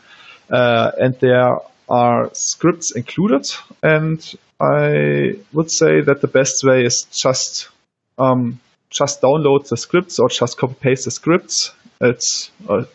uh, 0.50 0.92
and 1.00 1.18
there 1.20 1.56
are 1.88 2.30
scripts 2.34 2.94
included. 2.94 3.50
And 3.82 4.20
I 4.60 5.38
would 5.54 5.70
say 5.70 6.02
that 6.02 6.20
the 6.20 6.28
best 6.28 6.62
way 6.64 6.84
is 6.84 7.06
just 7.10 7.70
um, 8.18 8.60
just 8.90 9.20
download 9.20 9.68
the 9.68 9.76
scripts 9.76 10.18
or 10.18 10.28
just 10.28 10.58
copy 10.58 10.74
paste 10.74 11.04
the 11.04 11.10
scripts. 11.10 11.72
It's 12.00 12.50
a 12.68 12.86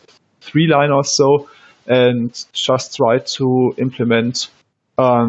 three 0.41 0.67
line 0.67 0.91
or 0.91 1.03
so, 1.03 1.49
and 1.87 2.33
just 2.53 2.95
try 2.95 3.19
to 3.19 3.73
implement 3.77 4.49
a 4.97 5.27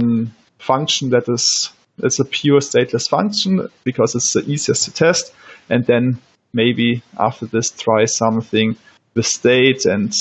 function 0.58 1.10
that 1.10 1.28
is 1.28 1.70
it's 1.98 2.18
a 2.18 2.24
pure 2.24 2.60
stateless 2.60 3.08
function 3.08 3.68
because 3.84 4.14
it's 4.14 4.32
the 4.32 4.40
easiest 4.40 4.84
to 4.84 4.92
test, 4.92 5.34
and 5.68 5.84
then 5.86 6.18
maybe 6.52 7.02
after 7.18 7.46
this 7.46 7.70
try 7.70 8.04
something 8.04 8.76
with 9.14 9.26
state, 9.26 9.84
and 9.84 10.12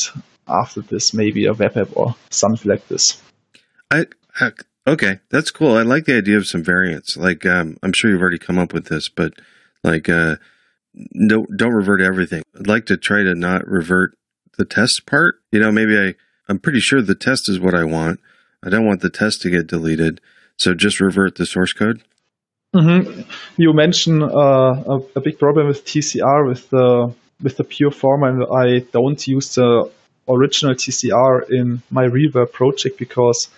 after 0.48 0.82
this 0.82 1.14
maybe 1.14 1.46
a 1.46 1.54
web 1.54 1.78
app 1.78 1.90
or 1.96 2.16
something 2.30 2.70
like 2.70 2.88
this. 2.88 3.22
I, 3.90 4.06
I 4.40 4.52
okay, 4.88 5.20
that's 5.30 5.52
cool. 5.52 5.76
I 5.76 5.84
like 5.84 6.06
the 6.06 6.18
idea 6.18 6.38
of 6.38 6.48
some 6.48 6.64
variants. 6.64 7.18
Like 7.18 7.46
um, 7.46 7.78
I'm 7.84 7.94
sure 7.94 8.12
you've 8.12 8.22
already 8.22 8.40
come 8.40 8.58
up 8.58 8.74
with 8.74 8.86
this, 8.86 9.10
but 9.10 9.34
like, 9.84 10.10
uh, 10.10 10.36
no, 10.94 11.46
don't 11.56 11.74
revert 11.74 12.02
everything. 12.02 12.44
I'd 12.58 12.68
like 12.68 12.86
to 12.88 12.98
try 12.98 13.24
to 13.24 13.36
not 13.36 13.68
revert 13.68 14.16
the 14.58 14.66
test 14.66 15.06
part. 15.06 15.36
You 15.52 15.60
know, 15.60 15.72
maybe 15.72 15.98
I, 15.98 16.16
I'm 16.50 16.60
pretty 16.60 16.80
sure 16.80 17.02
the 17.02 17.16
test 17.16 17.50
is 17.50 17.60
what 17.60 17.74
I 17.74 17.84
want. 17.84 18.20
I 18.64 18.70
don't 18.70 18.86
want 18.86 19.02
the 19.02 19.10
test 19.10 19.42
to 19.42 19.50
get 19.50 19.68
deleted. 19.68 20.22
So 20.58 20.74
just 20.74 21.00
revert 21.00 21.36
the 21.36 21.46
source 21.46 21.74
code. 21.74 22.04
Mm-hmm. 22.76 23.22
You 23.58 23.74
mentioned 23.74 24.24
uh, 24.24 24.28
a, 24.28 25.00
a, 25.16 25.22
big 25.22 25.40
problem 25.40 25.68
with 25.68 25.84
TCR 25.84 26.48
with 26.48 26.70
the 26.70 27.14
with 27.42 27.58
the 27.58 27.66
pure 27.66 27.92
format. 27.92 28.48
I 28.50 28.86
don't 28.94 29.28
use 29.28 29.56
the 29.56 29.92
original 30.30 30.76
TCR 30.76 31.50
in 31.50 31.82
my 31.90 32.04
reverb 32.04 32.54
project 32.54 32.98
because 32.98 33.50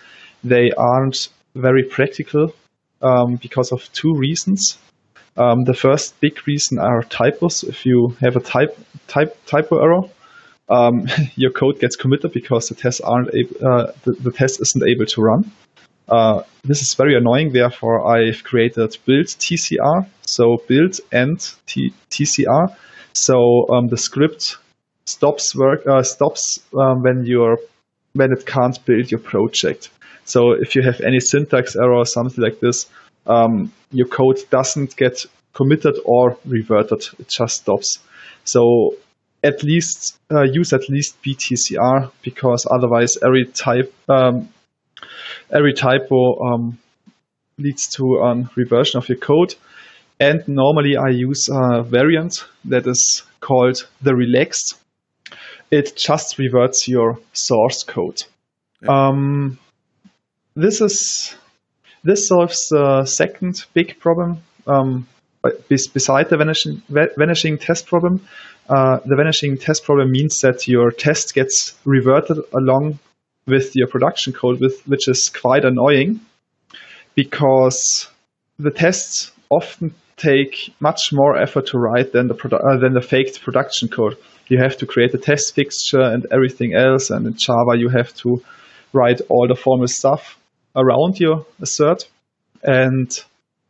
they 0.42 0.72
aren't 0.76 1.28
very 1.54 1.84
practical 1.84 2.54
um, 3.02 3.36
because 3.36 3.70
of 3.70 3.92
two 3.92 4.14
reasons. 4.16 4.78
Um, 5.36 5.64
the 5.64 5.74
first 5.74 6.18
big 6.20 6.46
reason 6.46 6.78
are 6.78 7.02
typos. 7.02 7.64
If 7.64 7.84
you 7.84 8.16
have 8.20 8.36
a 8.36 8.40
type, 8.40 8.78
type 9.08 9.36
typo 9.46 9.78
error, 9.78 10.02
um, 10.68 11.06
your 11.36 11.50
code 11.50 11.80
gets 11.80 11.96
committed 11.96 12.32
because 12.32 12.68
the 12.68 12.74
test 12.74 13.00
aren't 13.04 13.34
able, 13.34 13.56
uh, 13.66 13.92
the, 14.04 14.12
the, 14.12 14.30
test 14.30 14.60
isn't 14.60 14.88
able 14.88 15.06
to 15.06 15.20
run. 15.20 15.50
Uh, 16.08 16.42
this 16.62 16.82
is 16.82 16.94
very 16.94 17.16
annoying. 17.16 17.52
Therefore, 17.52 18.06
I've 18.06 18.44
created 18.44 18.96
build 19.06 19.26
TCR. 19.26 20.06
So 20.26 20.58
build 20.68 21.00
and 21.12 21.38
T- 21.66 21.94
TCR. 22.10 22.76
So 23.14 23.66
um, 23.70 23.88
the 23.88 23.96
script 23.96 24.58
stops 25.06 25.54
work 25.54 25.86
uh, 25.86 26.02
stops 26.02 26.60
um, 26.78 27.02
when 27.02 27.24
you're 27.26 27.58
when 28.12 28.32
it 28.32 28.46
can't 28.46 28.84
build 28.84 29.10
your 29.10 29.20
project. 29.20 29.90
So 30.24 30.52
if 30.52 30.74
you 30.74 30.82
have 30.82 31.00
any 31.00 31.20
syntax 31.20 31.76
error 31.76 31.94
or 31.94 32.06
something 32.06 32.42
like 32.42 32.60
this, 32.60 32.86
um, 33.26 33.72
your 33.90 34.06
code 34.06 34.38
doesn't 34.50 34.96
get 34.96 35.24
committed 35.52 35.96
or 36.04 36.36
reverted. 36.44 37.06
It 37.18 37.28
just 37.28 37.62
stops. 37.62 37.98
So 38.44 38.96
at 39.42 39.62
least 39.62 40.18
uh, 40.32 40.42
use 40.42 40.72
at 40.72 40.88
least 40.88 41.22
BTCR 41.22 42.10
because 42.22 42.66
otherwise 42.70 43.18
every 43.22 43.46
type 43.46 43.92
um, 44.08 44.48
every 45.50 45.74
typo 45.74 46.38
um, 46.40 46.78
leads 47.58 47.88
to 47.96 48.04
a 48.16 48.50
reversion 48.56 48.98
of 48.98 49.08
your 49.08 49.18
code. 49.18 49.54
And 50.20 50.46
normally 50.46 50.96
I 50.96 51.10
use 51.10 51.48
a 51.52 51.82
variant 51.82 52.44
that 52.66 52.86
is 52.86 53.22
called 53.40 53.86
the 54.00 54.14
relaxed. 54.14 54.78
It 55.70 55.96
just 55.96 56.38
reverts 56.38 56.88
your 56.88 57.18
source 57.32 57.82
code. 57.82 58.22
Um, 58.86 59.58
this 60.54 60.80
is 60.80 61.34
this 62.04 62.28
solves 62.28 62.68
the 62.68 63.06
second 63.06 63.64
big 63.72 63.98
problem 63.98 64.42
um, 64.66 65.08
beside 65.68 66.28
the 66.28 66.36
vanishing, 66.36 66.82
vanishing 66.88 67.58
test 67.58 67.86
problem. 67.86 68.20
Uh, 68.68 68.98
the 69.04 69.16
vanishing 69.16 69.56
test 69.58 69.84
problem 69.84 70.10
means 70.10 70.40
that 70.40 70.68
your 70.68 70.90
test 70.90 71.34
gets 71.34 71.74
reverted 71.84 72.38
along 72.52 72.98
with 73.46 73.74
your 73.74 73.88
production 73.88 74.32
code, 74.32 74.60
with, 74.60 74.86
which 74.86 75.08
is 75.08 75.30
quite 75.30 75.64
annoying 75.64 76.20
because 77.14 78.08
the 78.58 78.70
tests 78.70 79.32
often 79.50 79.94
take 80.16 80.72
much 80.80 81.12
more 81.12 81.36
effort 81.36 81.66
to 81.66 81.78
write 81.78 82.12
than 82.12 82.28
the 82.28 82.34
produ- 82.34 82.60
uh, 82.60 82.78
than 82.78 82.94
the 82.94 83.02
faked 83.02 83.42
production 83.42 83.88
code. 83.88 84.16
You 84.48 84.58
have 84.62 84.76
to 84.78 84.86
create 84.86 85.14
a 85.14 85.18
test 85.18 85.54
fixture 85.54 86.00
and 86.00 86.26
everything 86.30 86.74
else, 86.74 87.10
and 87.10 87.26
in 87.26 87.34
Java 87.34 87.76
you 87.76 87.88
have 87.88 88.14
to 88.16 88.42
write 88.92 89.20
all 89.28 89.48
the 89.48 89.56
formal 89.56 89.88
stuff 89.88 90.38
around 90.74 91.20
your 91.20 91.46
assert. 91.60 92.08
And 92.62 93.10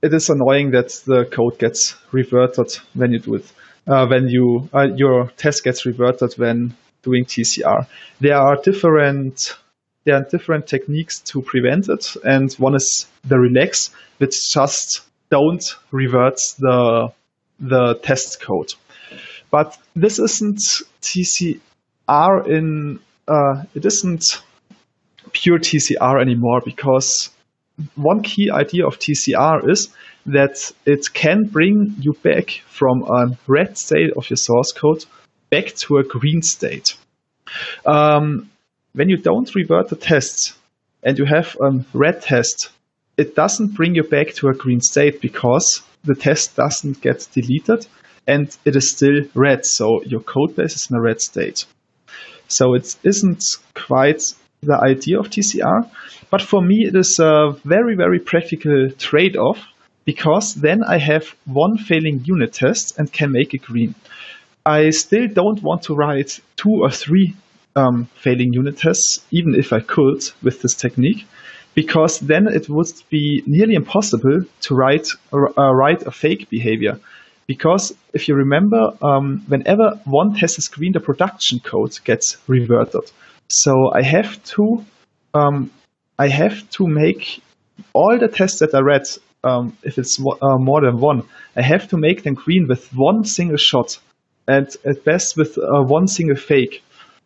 it 0.03 0.13
is 0.13 0.31
annoying 0.31 0.73
that 0.73 0.91
the 1.07 1.25
code 1.25 1.59
gets 1.59 1.97
reverted 2.13 2.77
when 2.95 3.13
you 3.13 3.19
do 3.19 3.37
it. 3.37 3.53
Uh, 3.87 4.07
when 4.07 4.29
you 4.29 4.69
uh, 4.73 4.89
your 4.97 5.31
test 5.37 5.63
gets 5.63 5.85
reverted 5.85 6.33
when 6.39 6.75
doing 7.03 7.25
TCR. 7.25 7.87
There 8.21 8.37
are 8.37 8.57
different 8.57 9.57
there 10.05 10.17
are 10.17 10.25
different 10.31 10.67
techniques 10.67 11.21
to 11.21 11.43
prevent 11.43 11.89
it, 11.89 12.17
and 12.25 12.53
one 12.55 12.75
is 12.75 13.07
the 13.25 13.39
relax, 13.39 13.91
which 14.19 14.35
just 14.53 15.03
don't 15.31 15.65
revert 15.91 16.39
the 16.59 17.13
the 17.61 17.95
test 18.03 18.41
code. 18.41 18.73
But 19.51 19.79
this 19.95 20.19
isn't 20.19 20.61
TCR 21.03 22.47
in 22.47 23.01
uh, 23.29 23.65
it 23.75 23.85
isn't 23.85 24.25
pure 25.35 25.59
TCR 25.59 26.21
anymore 26.21 26.63
because 26.65 27.31
one 27.97 28.23
key 28.23 28.51
idea 28.51 28.87
of 28.87 28.99
TCR 28.99 29.69
is 29.69 29.89
that 30.27 30.73
it 30.87 31.13
can 31.13 31.45
bring 31.45 31.95
you 32.01 32.15
back 32.23 32.63
from 32.67 33.03
a 33.03 33.37
red 33.47 33.77
state 33.77 34.13
of 34.17 34.31
your 34.31 34.39
source 34.39 34.73
code 34.73 35.05
back 35.51 35.75
to 35.75 35.99
a 35.99 36.05
green 36.05 36.41
state. 36.41 36.97
Um, 37.85 38.51
when 38.95 39.11
you 39.11 39.19
don't 39.19 39.55
revert 39.55 39.89
the 39.89 39.97
tests 39.97 40.57
and 41.03 41.19
you 41.19 41.27
have 41.27 41.57
a 41.61 41.85
red 41.93 42.23
test 42.23 42.71
it 43.17 43.35
doesn't 43.35 43.75
bring 43.75 43.95
you 43.95 44.03
back 44.03 44.35
to 44.35 44.49
a 44.49 44.55
green 44.55 44.81
state 44.81 45.21
because 45.21 45.83
the 46.05 46.15
test 46.15 46.57
doesn't 46.57 47.01
get 47.01 47.29
deleted 47.33 47.87
and 48.27 48.57
it 48.65 48.77
is 48.77 48.91
still 48.91 49.23
red. 49.35 49.65
So 49.65 50.03
your 50.03 50.21
code 50.21 50.57
base 50.57 50.75
is 50.75 50.91
in 50.91 50.97
a 50.97 51.01
red 51.01 51.21
state. 51.21 51.67
So 52.49 52.75
it 52.75 52.97
isn't 53.05 53.43
quite 53.75 54.23
the 54.65 54.79
idea 54.81 55.19
of 55.19 55.31
TCR, 55.31 55.89
but 56.31 56.43
for 56.43 56.63
me 56.63 56.87
it 56.87 56.95
is 56.97 57.19
a 57.19 57.57
very, 57.65 57.95
very 57.97 58.19
practical 58.19 58.91
trade 58.99 59.37
off 59.37 59.59
because 60.05 60.55
then 60.55 60.83
I 60.85 60.99
have 60.99 61.35
one 61.47 61.79
failing 61.79 62.23
unit 62.25 62.53
test 62.53 62.99
and 62.99 63.13
can 63.13 63.33
make 63.33 63.55
it 63.55 63.63
green. 63.63 63.95
I 64.67 64.91
still 64.91 65.29
don't 65.29 65.63
want 65.63 65.83
to 65.85 65.95
write 65.95 66.41
two 66.57 66.81
or 66.83 66.91
three 66.91 67.35
um, 67.77 68.09
failing 68.15 68.53
unit 68.53 68.79
tests, 68.79 69.25
even 69.31 69.55
if 69.55 69.73
I 69.73 69.81
could 69.81 70.23
with 70.43 70.63
this 70.63 70.75
technique, 70.75 71.27
because 71.75 72.21
then 72.21 72.47
it 72.47 72.69
would 72.69 72.93
be 73.11 73.43
nearly 73.47 73.75
impossible 73.75 74.45
to 74.63 74.75
write 74.75 75.09
uh, 75.33 75.73
write 75.73 76.03
a 76.03 76.11
fake 76.11 76.49
behavior. 76.51 77.01
Because 77.47 77.95
if 78.15 78.27
you 78.27 78.35
remember, 78.37 78.93
um, 79.03 79.45
whenever 79.49 80.01
one 80.05 80.35
test 80.35 80.59
is 80.59 80.69
green, 80.69 80.93
the 80.93 81.01
production 81.01 81.59
code 81.61 81.99
gets 82.05 82.39
reverted. 82.47 83.11
So 83.49 83.91
I 83.93 84.03
have 84.03 84.43
to 84.45 84.85
um, 85.35 85.71
I 86.19 86.29
have 86.29 86.69
to 86.71 86.87
make 86.87 87.43
all 87.93 88.19
the 88.19 88.29
tests 88.29 88.61
that 88.61 88.75
I 88.75 88.81
read, 88.81 89.07
um, 89.43 89.77
if 89.83 89.99
it's 89.99 90.19
uh, 90.21 90.59
more 90.59 90.81
than 90.81 91.01
one, 91.01 91.23
I 91.57 91.63
have 91.63 91.89
to 91.89 91.97
make 91.97 92.23
them 92.23 92.35
green 92.35 92.67
with 92.69 92.89
one 92.95 93.25
single 93.25 93.57
shot, 93.57 93.99
and 94.47 94.69
at 94.85 95.05
best 95.05 95.37
with 95.37 95.59
uh, 95.59 95.83
one 95.83 96.07
single 96.07 96.37
fake. 96.37 96.83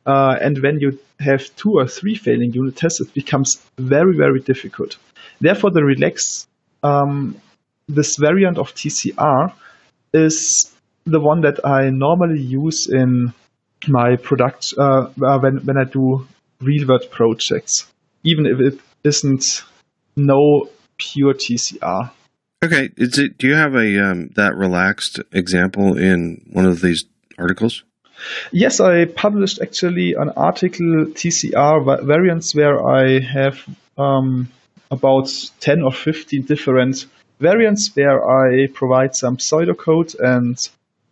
Uh, 0.06 0.36
and 0.40 0.58
when 0.62 0.80
you 0.80 0.98
have 1.20 1.54
two 1.56 1.72
or 1.74 1.86
three 1.86 2.14
failing 2.14 2.52
unit 2.52 2.76
tests, 2.76 3.00
it 3.00 3.12
becomes 3.12 3.62
very, 3.78 4.16
very 4.16 4.40
difficult. 4.40 4.96
Therefore, 5.40 5.70
the 5.70 5.84
relax, 5.84 6.46
um, 6.82 7.36
this 7.88 8.16
variant 8.16 8.56
of 8.56 8.74
TCR 8.74 9.52
is 10.14 10.74
the 11.04 11.20
one 11.20 11.42
that 11.42 11.64
I 11.64 11.90
normally 11.90 12.40
use 12.40 12.88
in 12.88 13.34
my 13.86 14.16
product 14.16 14.74
uh, 14.76 15.08
uh, 15.22 15.38
when 15.38 15.58
when 15.58 15.76
I 15.76 15.84
do 15.84 16.26
real 16.60 16.88
world 16.88 17.06
projects, 17.10 17.86
even 18.24 18.46
if 18.46 18.60
it 18.60 18.80
isn't 19.04 19.64
no 20.16 20.68
pure 20.96 21.34
TCR. 21.34 22.10
Okay, 22.64 22.90
is 22.96 23.18
it? 23.18 23.38
Do 23.38 23.46
you 23.46 23.54
have 23.54 23.74
a 23.74 24.10
um, 24.10 24.30
that 24.34 24.56
relaxed 24.56 25.20
example 25.32 25.96
in 25.96 26.44
one 26.50 26.66
of 26.66 26.80
these 26.80 27.04
articles? 27.38 27.84
Yes, 28.50 28.80
I 28.80 29.04
published 29.04 29.60
actually 29.62 30.14
an 30.14 30.30
article 30.30 31.06
TCR 31.06 32.04
variants 32.04 32.52
where 32.54 32.84
I 32.84 33.20
have 33.20 33.64
um, 33.96 34.48
about 34.90 35.30
ten 35.60 35.82
or 35.82 35.92
fifteen 35.92 36.42
different 36.42 37.06
variants 37.38 37.94
where 37.94 38.28
I 38.28 38.66
provide 38.74 39.14
some 39.14 39.36
pseudocode 39.36 40.18
and 40.18 40.58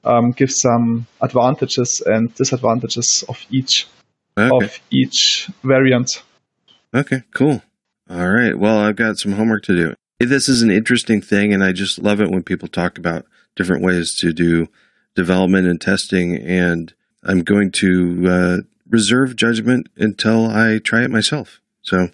um, 0.06 0.30
give 0.32 0.50
some 0.50 1.06
advantages 1.20 2.02
and 2.04 2.34
disadvantages 2.34 3.24
of 3.28 3.44
each 3.50 3.86
okay. 4.38 4.64
of 4.64 4.80
each 4.90 5.50
variant. 5.62 6.22
Okay, 6.94 7.22
cool. 7.34 7.62
All 8.08 8.30
right. 8.30 8.56
Well, 8.56 8.78
I've 8.78 8.96
got 8.96 9.18
some 9.18 9.32
homework 9.32 9.64
to 9.64 9.76
do. 9.76 9.94
This 10.20 10.48
is 10.48 10.62
an 10.62 10.70
interesting 10.70 11.20
thing, 11.20 11.52
and 11.52 11.62
I 11.62 11.72
just 11.72 11.98
love 11.98 12.20
it 12.20 12.30
when 12.30 12.42
people 12.42 12.68
talk 12.68 12.96
about 12.96 13.26
different 13.54 13.84
ways 13.84 14.14
to 14.20 14.32
do 14.32 14.68
development 15.14 15.66
and 15.66 15.80
testing. 15.80 16.36
And 16.36 16.94
I'm 17.22 17.40
going 17.40 17.72
to 17.72 18.24
uh, 18.28 18.56
reserve 18.88 19.36
judgment 19.36 19.88
until 19.96 20.46
I 20.46 20.78
try 20.78 21.02
it 21.02 21.10
myself. 21.10 21.60
So 21.82 22.08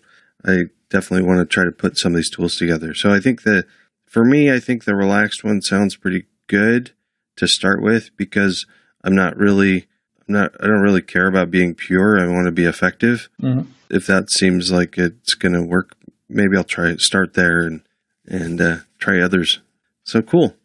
I 0.45 0.65
definitely 0.89 1.27
want 1.27 1.41
to 1.41 1.47
try 1.47 1.65
to 1.65 1.73
put 1.73 1.97
some 1.97 2.13
of 2.13 2.17
these 2.17 2.31
tools 2.31 2.57
together. 2.57 2.95
So 2.95 3.13
I 3.13 3.21
think 3.21 3.43
that 3.43 3.67
for 4.07 4.25
me, 4.25 4.51
I 4.53 4.59
think 4.59 4.85
the 4.85 4.97
relaxed 4.97 5.45
one 5.45 5.63
sounds 5.63 5.97
pretty 5.97 6.27
good 6.47 6.93
to 7.37 7.49
start 7.49 7.83
with 7.83 8.11
because 8.17 8.67
I'm 9.05 9.15
not 9.15 9.37
really 9.37 9.87
I'm 10.29 10.35
not 10.35 10.53
I 10.61 10.67
don't 10.67 10.83
really 10.83 11.03
care 11.03 11.27
about 11.27 11.51
being 11.51 11.75
pure. 11.75 12.19
I 12.19 12.27
want 12.27 12.47
to 12.47 12.53
be 12.53 12.65
effective. 12.65 13.29
Mm-hmm. 13.41 13.71
If 13.91 14.07
that 14.07 14.31
seems 14.31 14.71
like 14.71 14.97
it's 14.97 15.35
going 15.35 15.55
to 15.55 15.63
work, 15.63 15.97
maybe 16.29 16.57
I'll 16.57 16.65
try. 16.65 16.97
Start 16.97 17.35
there 17.35 17.61
and 17.61 17.83
and 18.27 18.61
uh, 18.61 18.77
try 18.99 19.21
others. 19.21 19.61
So 20.05 20.23
cool. 20.23 20.57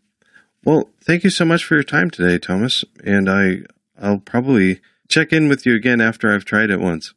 Well, 0.63 0.89
thank 1.03 1.23
you 1.23 1.29
so 1.29 1.45
much 1.45 1.63
for 1.63 1.75
your 1.75 1.83
time 1.83 2.09
today, 2.09 2.37
Thomas. 2.37 2.83
And 3.03 3.29
I 3.29 3.61
I'll 3.99 4.19
probably 4.19 4.81
check 5.07 5.33
in 5.33 5.47
with 5.47 5.65
you 5.65 5.75
again 5.75 6.01
after 6.01 6.33
I've 6.33 6.45
tried 6.45 6.69
it 6.69 6.79
once. 6.79 7.13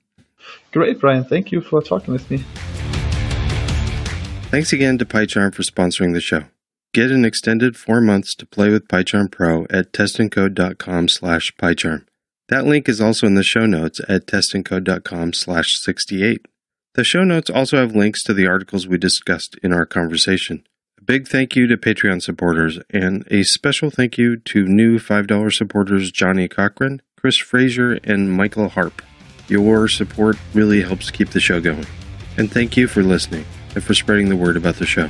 Great, 0.72 0.98
Brian. 1.00 1.24
Thank 1.24 1.52
you 1.52 1.60
for 1.60 1.82
talking 1.82 2.12
with 2.12 2.30
me. 2.30 2.38
Thanks 4.50 4.72
again 4.72 4.98
to 4.98 5.04
PyCharm 5.04 5.54
for 5.54 5.62
sponsoring 5.62 6.12
the 6.12 6.20
show. 6.20 6.44
Get 6.92 7.12
an 7.12 7.24
extended 7.24 7.76
four 7.76 8.00
months 8.00 8.34
to 8.34 8.44
play 8.44 8.68
with 8.68 8.88
PyCharm 8.88 9.30
Pro 9.30 9.62
at 9.70 9.92
testandcode.com 9.92 11.06
slash 11.06 11.52
PyCharm. 11.56 12.04
That 12.48 12.66
link 12.66 12.88
is 12.88 13.00
also 13.00 13.28
in 13.28 13.36
the 13.36 13.44
show 13.44 13.64
notes 13.64 14.00
at 14.08 14.26
testandcode.com 14.26 15.34
slash 15.34 15.78
68. 15.78 16.46
The 16.94 17.04
show 17.04 17.22
notes 17.22 17.48
also 17.48 17.76
have 17.76 17.94
links 17.94 18.24
to 18.24 18.34
the 18.34 18.48
articles 18.48 18.88
we 18.88 18.98
discussed 18.98 19.56
in 19.62 19.72
our 19.72 19.86
conversation. 19.86 20.64
A 20.98 21.04
big 21.04 21.28
thank 21.28 21.54
you 21.54 21.68
to 21.68 21.76
Patreon 21.76 22.22
supporters, 22.22 22.80
and 22.90 23.24
a 23.30 23.44
special 23.44 23.90
thank 23.90 24.18
you 24.18 24.36
to 24.36 24.66
new 24.66 24.98
$5 24.98 25.52
supporters 25.54 26.10
Johnny 26.10 26.48
Cochran, 26.48 27.02
Chris 27.16 27.36
Frazier, 27.36 28.00
and 28.02 28.32
Michael 28.32 28.68
Harp. 28.68 29.00
Your 29.46 29.86
support 29.86 30.36
really 30.54 30.82
helps 30.82 31.12
keep 31.12 31.30
the 31.30 31.40
show 31.40 31.60
going. 31.60 31.86
And 32.36 32.50
thank 32.50 32.76
you 32.76 32.88
for 32.88 33.04
listening 33.04 33.44
and 33.76 33.84
for 33.84 33.94
spreading 33.94 34.28
the 34.28 34.36
word 34.36 34.56
about 34.56 34.76
the 34.76 34.86
show. 34.86 35.08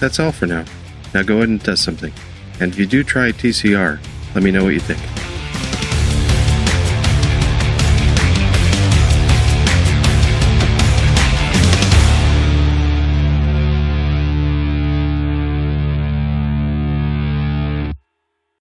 That's 0.00 0.20
all 0.20 0.32
for 0.32 0.46
now. 0.46 0.66
Now 1.14 1.22
go 1.22 1.36
ahead 1.36 1.48
and 1.48 1.62
test 1.62 1.84
something. 1.84 2.12
And 2.60 2.72
if 2.72 2.78
you 2.78 2.86
do 2.86 3.04
try 3.04 3.30
TCR, 3.30 4.00
let 4.34 4.44
me 4.44 4.50
know 4.50 4.64
what 4.64 4.74
you 4.74 4.80
think. 4.80 5.33